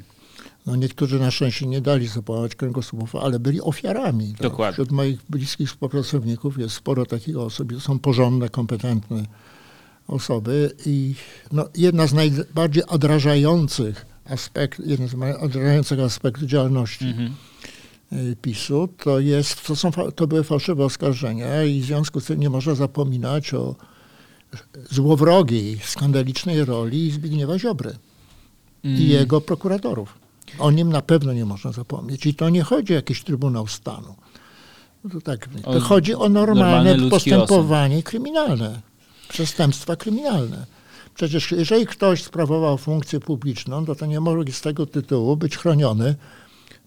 [0.66, 4.32] No niektórzy na szczęście nie dali zapałać kręgosłupów, ale byli ofiarami.
[4.32, 4.42] tak.
[4.42, 4.72] Dokładnie.
[4.72, 9.24] Wśród moich bliskich współpracowników jest sporo takich osób, są porządne, kompetentne
[10.08, 11.14] osoby i
[11.52, 17.14] no, jedna z najbardziej odrażających aspektów, jeden z odrażających aspektów działalności
[18.12, 22.40] y, PiSu to jest, to, są, to były fałszywe oskarżenia i w związku z tym
[22.40, 23.74] nie można zapominać o
[24.90, 27.94] złowrogiej, skandalicznej roli Zbigniewa Ziobry
[28.84, 29.00] Mm.
[29.00, 30.18] i jego prokuratorów.
[30.58, 32.26] O nim na pewno nie można zapomnieć.
[32.26, 34.14] I to nie chodzi o jakiś Trybunał Stanu.
[35.12, 38.80] To, tak, to O chodzi o normalne ludzki postępowanie kryminalne,
[39.28, 40.66] przestępstwa kryminalne.
[41.14, 46.14] Przecież jeżeli ktoś sprawował funkcję publiczną, to to nie może z tego tytułu być chroniony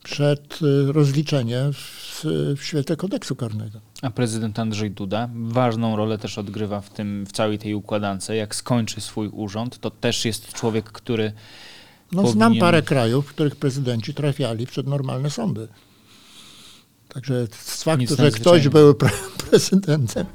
[0.04, 2.22] przed y, rozliczeniem w,
[2.58, 3.80] w świetle kodeksu karnego.
[4.02, 8.30] A prezydent Andrzej Duda ważną rolę też odgrywa w, tym, w całej tej układance.
[8.30, 11.32] Jak skończy swój urząd, to też jest człowiek, który
[12.12, 15.68] No, Znam Powinien- parę krajów, w których prezydenci trafiali przed normalne sądy.
[17.10, 19.10] Także z faktu, że ktoś był pre
[19.50, 20.26] prezydentem,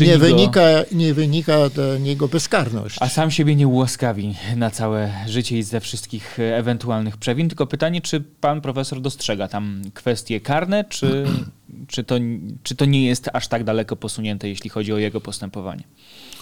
[0.00, 2.96] nie wynika, nie wynika do niego bezkarność.
[3.00, 7.48] A sam siebie nie ułaskawi na całe życie i ze wszystkich ewentualnych przewin.
[7.48, 11.26] Tylko pytanie, czy pan profesor dostrzega tam kwestie karne, czy,
[11.92, 12.14] czy, to,
[12.62, 15.82] czy to nie jest aż tak daleko posunięte, jeśli chodzi o jego postępowanie?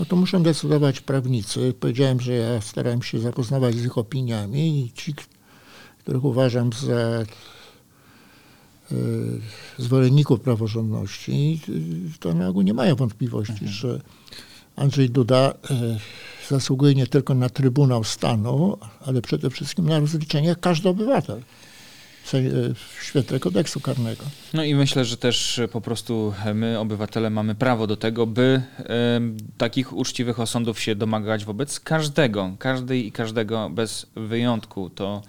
[0.00, 1.74] No to muszą decydować prawnicy.
[1.80, 5.14] Powiedziałem, że ja staram się zapoznawać z ich opiniami i ci,
[5.98, 7.24] których uważam za
[9.78, 14.00] zwolenników praworządności, y, to na ogół nie mają wątpliwości, że
[14.76, 15.54] Andrzej Duda y,
[16.48, 21.42] zasługuje nie tylko na Trybunał Stanu, ale przede wszystkim na rozliczenie każdy obywatel
[22.26, 24.24] w y, świetle kodeksu karnego.
[24.54, 28.62] No i myślę, że też e, po prostu my, obywatele, mamy prawo do tego, by
[28.78, 34.90] em, takich uczciwych osądów się domagać wobec każdego, każdej i każdego bez wyjątku.
[34.90, 35.22] To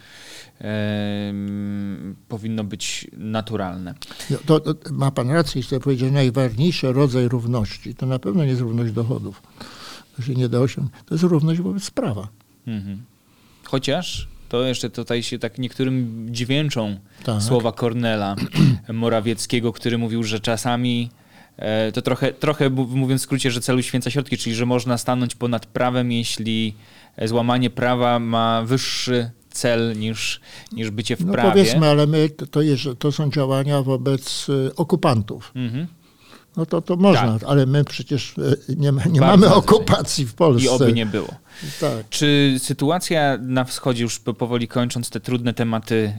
[0.59, 3.93] em, powinno być naturalne.
[4.29, 8.49] No, To, to ma pan rację, jeśli powiedzieć, najważniejszy rodzaj równości, to na pewno nie
[8.49, 9.41] jest równość dochodów.
[10.15, 11.03] To się nie da osiągnąć.
[11.05, 12.27] To jest równość wobec prawa.
[12.67, 13.03] Mhm.
[13.63, 17.41] Chociaż to jeszcze tutaj się tak niektórym dźwięczą Tak.
[17.41, 18.35] słowa Kornela
[18.93, 21.09] Morawieckiego, który mówił, że czasami
[21.57, 25.35] e, to trochę, trochę mówiąc w skrócie, że celu święca środki, czyli że można stanąć
[25.35, 26.73] ponad prawem, jeśli
[27.25, 30.41] złamanie prawa ma wyższy cel niż,
[30.71, 31.51] niż bycie w no prawie.
[31.51, 35.51] Powiedzmy, ale my, to, jest, to są działania wobec y, okupantów.
[35.55, 35.87] Mhm.
[36.57, 37.49] No to, to można, tak.
[37.49, 40.65] ale my przecież y, nie, nie mamy okupacji w Polsce.
[40.65, 41.27] I oby nie było.
[41.79, 42.09] Tak.
[42.09, 46.13] Czy sytuacja na wschodzie, już powoli kończąc te trudne tematy,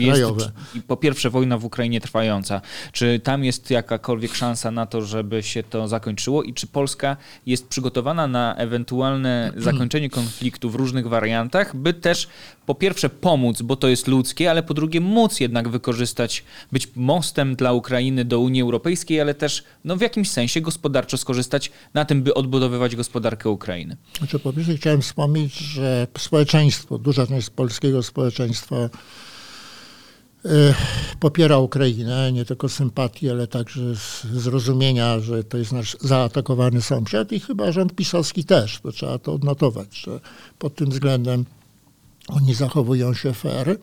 [0.00, 0.52] jest Krajowe.
[0.86, 2.60] po pierwsze wojna w Ukrainie trwająca,
[2.92, 7.16] czy tam jest jakakolwiek szansa na to, żeby się to zakończyło i czy Polska
[7.46, 12.28] jest przygotowana na ewentualne zakończenie konfliktu w różnych wariantach, by też
[12.66, 17.56] po pierwsze pomóc, bo to jest ludzkie, ale po drugie móc jednak wykorzystać, być mostem
[17.56, 22.22] dla Ukrainy do Unii Europejskiej, ale też no, w jakimś sensie gospodarczo skorzystać na tym,
[22.22, 23.96] by odbudowywać gospodarkę Ukrainy.
[24.18, 28.88] Znaczy, po pierwsze chciałem wspomnieć, że społeczeństwo, duża część polskiego społeczeństwa y,
[31.20, 33.82] popiera Ukrainę, nie tylko sympatii, ale także
[34.32, 39.32] zrozumienia, że to jest nasz zaatakowany sąsiad i chyba rząd pisowski też, to trzeba to
[39.32, 40.20] odnotować, że
[40.58, 41.44] pod tym względem
[42.28, 43.78] oni zachowują się fair.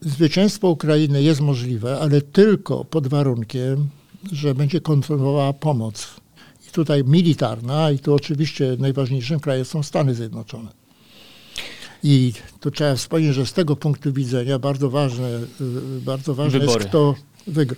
[0.00, 3.88] Zwycięstwo Ukrainy jest możliwe, ale tylko pod warunkiem,
[4.32, 6.25] że będzie kontynuowała pomoc.
[6.76, 10.68] Tutaj militarna, i tu oczywiście najważniejszym krajem są Stany Zjednoczone.
[12.02, 15.28] I tu trzeba wspomnieć, że z tego punktu widzenia bardzo ważne,
[15.60, 17.14] y, bardzo ważne jest, kto
[17.46, 17.76] wygra.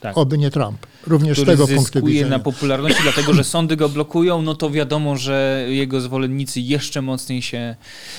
[0.00, 0.18] Tak.
[0.18, 0.86] Oby nie Trump.
[1.06, 2.28] Również z tego punktu widzenia.
[2.28, 7.42] na popularności, dlatego że sądy go blokują, no to wiadomo, że jego zwolennicy jeszcze mocniej
[7.42, 7.76] się,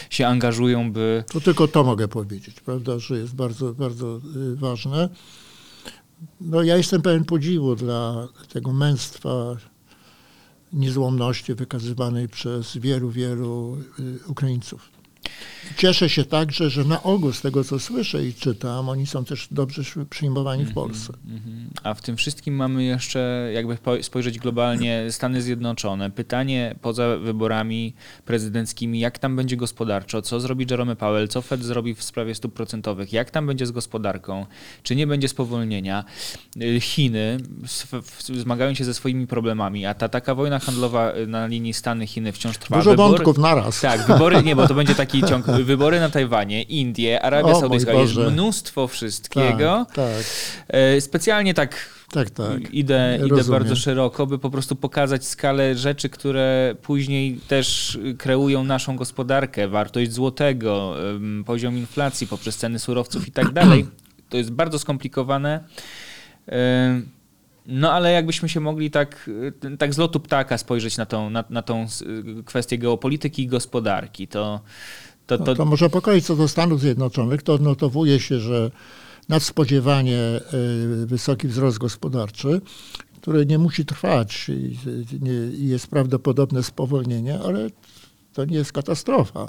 [0.09, 1.23] się angażują, by...
[1.31, 5.09] To tylko to mogę powiedzieć, prawda, że jest bardzo, bardzo y, ważne.
[6.41, 9.57] No ja jestem pełen podziwu dla tego męstwa,
[10.73, 14.89] niezłomności wykazywanej przez wielu, wielu y, Ukraińców.
[15.77, 19.47] Cieszę się także, że na ogół z tego, co słyszę i czytam, oni są też
[19.51, 21.13] dobrze przyjmowani w Polsce.
[21.27, 21.79] Mm -hmm.
[21.83, 26.11] A w tym wszystkim mamy jeszcze, jakby spojrzeć globalnie, Stany Zjednoczone.
[26.11, 27.93] Pytanie poza wyborami
[28.25, 32.53] prezydenckimi, jak tam będzie gospodarczo, co zrobi Jerome Powell, co Fed zrobi w sprawie stóp
[32.53, 34.45] procentowych, jak tam będzie z gospodarką,
[34.83, 36.03] czy nie będzie spowolnienia.
[36.63, 37.37] Y, Chiny
[38.37, 42.77] zmagają się ze swoimi problemami, a ta taka wojna handlowa na linii Stany-Chiny wciąż trwa.
[42.77, 43.81] Dużo wątków naraz.
[43.81, 47.93] Tak, wybory, nie, bo to będzie taki ciąg wybory na Tajwanie, Indie, Arabia o, Saudyjska,
[47.93, 49.85] jest mnóstwo wszystkiego.
[49.85, 50.23] Tak, tak.
[50.67, 52.73] E, specjalnie tak tak, tak.
[52.73, 58.95] Idę, idę bardzo szeroko, by po prostu pokazać skalę rzeczy, które później też kreują naszą
[58.95, 60.95] gospodarkę, wartość złotego,
[61.45, 63.85] poziom inflacji poprzez ceny surowców i tak dalej.
[64.29, 65.63] To jest bardzo skomplikowane.
[67.65, 69.29] No ale jakbyśmy się mogli tak,
[69.79, 71.87] tak z lotu ptaka spojrzeć na tą, na, na tą
[72.45, 74.61] kwestię geopolityki i gospodarki, to
[75.37, 75.51] to, to...
[75.51, 78.71] No to może pokoić co do Stanów Zjednoczonych, to odnotowuje się, że
[79.29, 80.19] nadspodziewanie
[81.03, 82.61] y, wysoki wzrost gospodarczy,
[83.21, 84.77] który nie musi trwać i
[85.67, 87.69] jest prawdopodobne spowolnienie, ale
[88.33, 89.47] to nie jest katastrofa.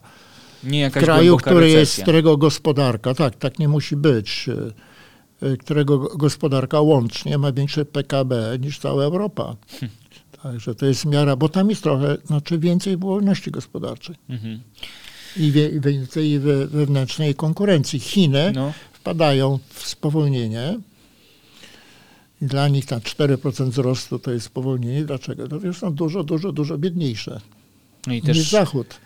[0.65, 5.99] Nie w kraju, który jest, którego gospodarka, tak, tak nie musi być, y, y, którego
[5.99, 9.57] gospodarka łącznie ma większe PKB niż cała Europa.
[9.81, 9.93] Hm.
[10.43, 14.17] Także to jest miara, bo tam jest trochę, znaczy więcej wolności gospodarczej.
[14.29, 14.61] Mhm
[15.37, 18.01] i więcej wewnętrznej konkurencji.
[18.01, 18.73] Chiny no.
[18.93, 20.79] wpadają w spowolnienie.
[22.43, 25.05] Dla nich ta 4% wzrostu to jest spowolnienie.
[25.05, 25.49] Dlaczego?
[25.49, 27.41] Dlatego są dużo, dużo, dużo biedniejsze
[28.07, 28.37] no i też...
[28.37, 29.01] niż Zachód.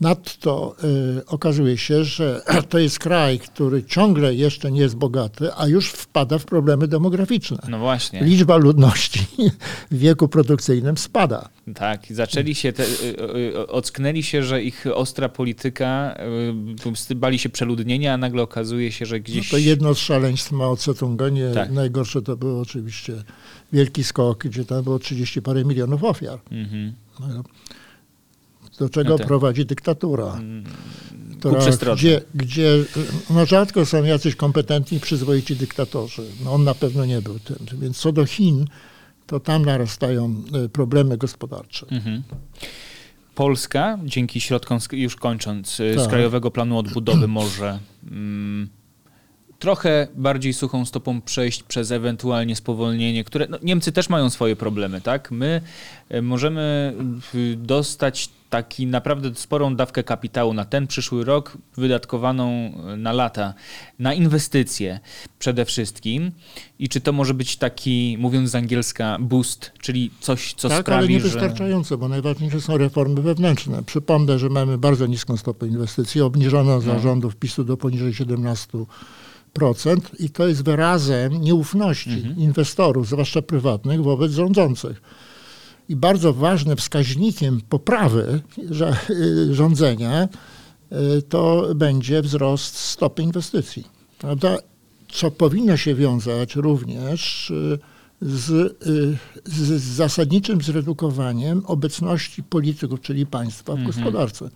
[0.00, 0.76] Nadto
[1.18, 5.90] y, okazuje się, że to jest kraj, który ciągle jeszcze nie jest bogaty, a już
[5.90, 7.58] wpada w problemy demograficzne.
[7.68, 8.24] No właśnie.
[8.24, 9.26] Liczba ludności
[9.90, 11.48] w wieku produkcyjnym spada.
[11.74, 12.86] Tak, zaczęli się, te, y,
[13.56, 16.16] y, ocknęli się, że ich ostra polityka,
[17.10, 19.52] y, bali się przeludnienia, a nagle okazuje się, że gdzieś...
[19.52, 21.70] No to jedno z szaleństw Mao Tse-tunga, nie, tak.
[21.70, 23.12] najgorsze to było oczywiście
[23.72, 26.40] wielki skok, gdzie tam było 30 parę milionów ofiar.
[26.50, 26.92] Mhm.
[27.20, 27.44] No,
[28.78, 30.34] do czego no prowadzi dyktatura.
[30.34, 30.64] Mm,
[31.76, 32.84] która, gdzie, gdzie
[33.30, 36.22] no rzadko są jacyś kompetentni, przyzwoici dyktatorzy.
[36.44, 37.56] No on na pewno nie był tym.
[37.80, 38.66] Więc co do Chin,
[39.26, 41.86] to tam narastają e, problemy gospodarcze.
[41.90, 42.22] Mhm.
[43.34, 46.04] Polska, dzięki środkom, już kończąc, e, tak.
[46.04, 47.78] z Krajowego Planu Odbudowy może
[48.10, 48.68] mm,
[49.58, 55.00] trochę bardziej suchą stopą przejść przez ewentualnie spowolnienie, które no, Niemcy też mają swoje problemy,
[55.00, 55.30] tak?
[55.30, 55.60] My
[56.08, 56.94] e, możemy
[57.56, 63.54] dostać taki naprawdę sporą dawkę kapitału na ten przyszły rok, wydatkowaną e, na lata,
[63.98, 65.00] na inwestycje
[65.38, 66.32] przede wszystkim.
[66.78, 70.98] I czy to może być taki, mówiąc z angielska, boost, czyli coś, co tak, sprawi,
[70.98, 71.98] ale niewystarczająco, że...
[71.98, 73.82] bo najważniejsze są reformy wewnętrzne.
[73.82, 78.78] Przypomnę, że mamy bardzo niską stopę inwestycji, obniżoną za rządów PiSu do poniżej 17
[80.18, 82.36] i to jest wyrazem nieufności Mhm.
[82.36, 85.02] inwestorów, zwłaszcza prywatnych, wobec rządzących.
[85.88, 88.40] I bardzo ważnym wskaźnikiem poprawy
[89.10, 90.28] y, rządzenia
[91.18, 93.84] y, to będzie wzrost stopy inwestycji.
[94.18, 94.58] Prawda?
[95.12, 97.78] Co powinno się wiązać również y,
[98.22, 98.76] z,
[99.44, 103.86] z zasadniczym zredukowaniem obecności polityków, czyli państwa w Mhm.
[103.86, 104.50] gospodarce.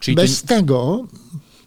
[0.00, 1.06] Czyli Bez ty, tego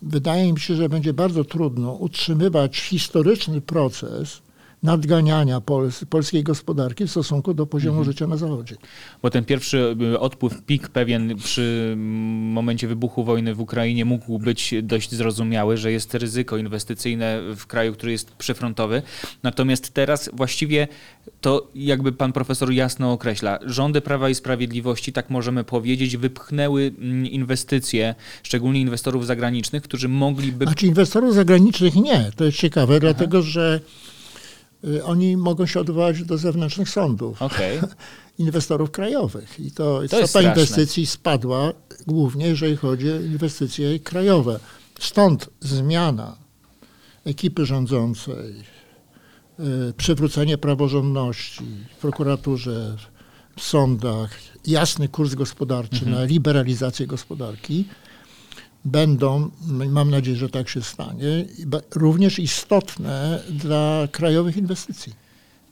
[0.01, 4.41] wydaje mi się, że będzie bardzo trudno utrzymywać historyczny proces
[4.83, 8.13] nadganiania Pols polskiej gospodarki w stosunku do poziomu Mhm.
[8.13, 8.75] życia na Zachodzie.
[9.21, 11.93] bo ten pierwszy y, odpływ, pik pewien przy
[12.53, 17.93] momencie wybuchu wojny w Ukrainie mógł być dość zrozumiały, że jest ryzyko inwestycyjne w kraju,
[17.93, 19.01] który jest przyfrontowy.
[19.43, 20.87] Natomiast teraz właściwie
[21.41, 27.25] to jakby pan profesor jasno określa, rządy Prawa i Sprawiedliwości, tak możemy powiedzieć, wypchnęły mm,
[27.27, 30.65] inwestycje, szczególnie inwestorów zagranicznych, którzy mogliby...
[30.65, 32.31] Znaczy inwestorów zagranicznych nie.
[32.35, 33.79] To jest ciekawe, dlatego że
[35.03, 37.41] oni mogą się odwołać do zewnętrznych sądów.
[37.41, 37.79] Okej.
[38.37, 39.59] inwestorów krajowych.
[39.59, 41.73] I to, To stopa inwestycji spadła
[42.07, 44.59] głównie, jeżeli chodzi o inwestycje krajowe.
[44.99, 46.37] Stąd zmiana
[47.25, 48.55] ekipy rządzącej,
[49.59, 51.63] y, przywrócenie praworządności
[51.97, 52.97] w prokuraturze,
[53.57, 54.31] w sądach,
[54.67, 57.85] jasny kurs gospodarczy na liberalizację gospodarki
[58.85, 59.51] będą,
[59.89, 61.45] mam nadzieję, że tak się stanie,
[61.95, 65.13] również istotne dla krajowych inwestycji.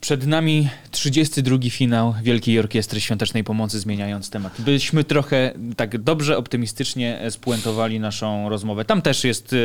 [0.02, 4.62] Przed nami 32 finał Wielkiej Orkiestry Świątecznej Pomocy, zmieniając temat.
[4.62, 8.86] Byśmy trochę tak dobrze, optymistycznie spuentowali naszą rozmowę.
[8.86, 9.58] Tam też jest, y,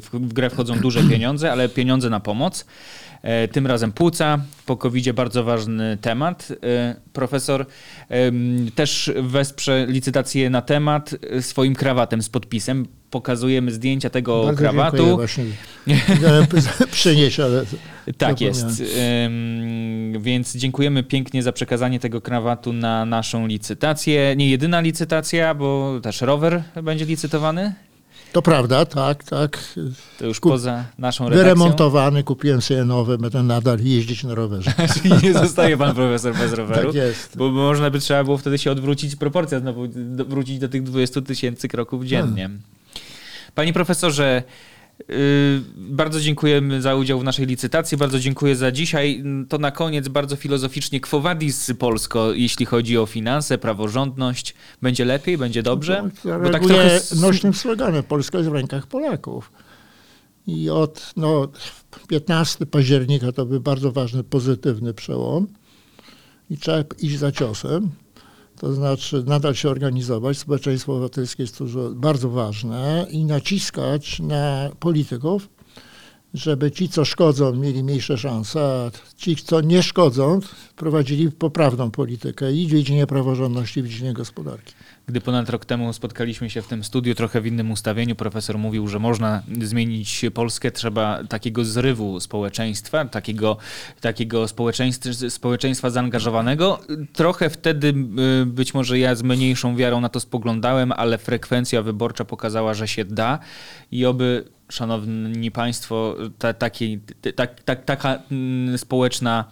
[0.00, 2.64] w w grę wchodzą duże pieniądze, ale pieniądze na pomoc.
[3.22, 6.48] E, Tym razem płuca, po covid bardzo ważny temat.
[6.62, 7.66] E, Profesor
[8.74, 12.86] też wesprze licytację na temat e, swoim krawatem z podpisem.
[13.10, 15.16] Pokazujemy zdjęcia tego Bardzo krawatu.
[15.16, 15.44] właśnie.
[16.22, 16.46] Miałem
[16.90, 17.64] przynieść, ale
[18.18, 18.82] Tak jest.
[20.20, 24.34] Więc dziękujemy pięknie za przekazanie tego krawatu na naszą licytację.
[24.36, 27.74] Nie jedyna licytacja, bo też rower będzie licytowany.
[28.32, 29.74] To prawda, tak, tak.
[30.18, 31.44] To już Kup- poza naszą redakcją.
[31.44, 34.72] Wyremontowany, kupiłem sobie nowe, będę nadal jeździć na rowerze.
[34.94, 36.86] Czyli nie zostaje pan profesor bez roweru.
[36.86, 37.36] Tak jest.
[37.36, 39.86] Bo można by trzeba było wtedy się odwrócić, proporcja znowu,
[40.28, 42.42] wrócić do tych 20 tysięcy kroków dziennie.
[42.42, 42.60] Hmm.
[43.54, 44.42] Panie profesorze,
[44.98, 45.06] yy,
[45.76, 49.24] bardzo dziękujemy za udział w naszej licytacji, bardzo dziękuję za dzisiaj.
[49.48, 54.54] To na koniec bardzo filozoficznie Quo Vadis Polsko, jeśli chodzi o finanse, praworządność.
[54.82, 56.10] Będzie lepiej, będzie dobrze?
[56.22, 59.52] To Bo tak trochę nośnym sloganem Polska jest w rękach Polaków.
[60.46, 61.48] I od no,
[62.08, 65.46] 15 października to był bardzo ważny, pozytywny przełom.
[66.50, 67.90] I trzeba iść za ciosem.
[68.60, 70.38] To znaczy nadal się organizować.
[70.38, 75.48] Społeczeństwo obywatelskie jest dużo, bardzo ważne i naciskać na polityków,
[76.34, 80.40] żeby ci, co szkodzą, mieli mniejsze szanse, a ci, co nie szkodzą,
[80.76, 84.74] prowadzili poprawną politykę i w dziedzinie praworządności, i w dziedzinie gospodarki.
[85.06, 88.88] Gdy ponad rok temu spotkaliśmy się w tym studiu, trochę w innym ustawieniu, profesor mówił,
[88.88, 93.56] że można zmienić Polskę, trzeba takiego zrywu społeczeństwa, takiego,
[94.00, 96.80] takiego społeczeństwa, społeczeństwa zaangażowanego.
[97.12, 97.94] Trochę wtedy
[98.42, 102.88] y, być może ja z mniejszą wiarą na to spoglądałem, ale frekwencja wyborcza pokazała, że
[102.88, 103.38] się da
[103.92, 106.98] i oby Szanowni Państwo, ta, taki,
[107.36, 109.44] ta, ta, taka mm, społeczna,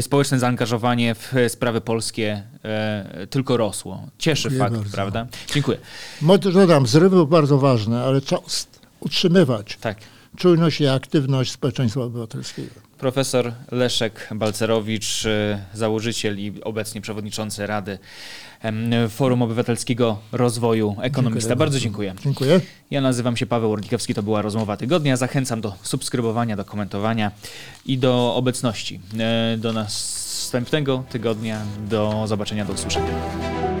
[0.00, 4.02] społeczne zaangażowanie w sprawy polskie e, tylko rosło.
[4.18, 4.92] Cieszy Dziękuję fakt, bardzo.
[4.92, 5.26] prawda?
[5.54, 5.78] Dziękuję.
[6.20, 8.42] Może dodam, zrywy był bardzo ważne, ale trzeba
[9.00, 9.98] utrzymywać Tak.
[10.36, 12.85] czujność i aktywność społeczeństwa obywatelskiego.
[12.98, 17.98] Profesor Leszek Balcerowicz, e, założyciel i obecnie przewodniczący Rady
[19.10, 21.48] Forum Obywatelskiego Rozwoju Ekonomista.
[21.48, 22.14] Dziękuję bardzo dziękuję.
[22.24, 22.60] Dziękuję.
[22.90, 25.16] Ja nazywam się Paweł Orlikowski, to była rozmowa tygodnia.
[25.16, 27.30] Zachęcam do subskrybowania, do komentowania
[27.86, 29.00] i do obecności.
[29.18, 31.60] E, Do następnego tygodnia.
[31.88, 33.75] Do zobaczenia, do usłyszenia.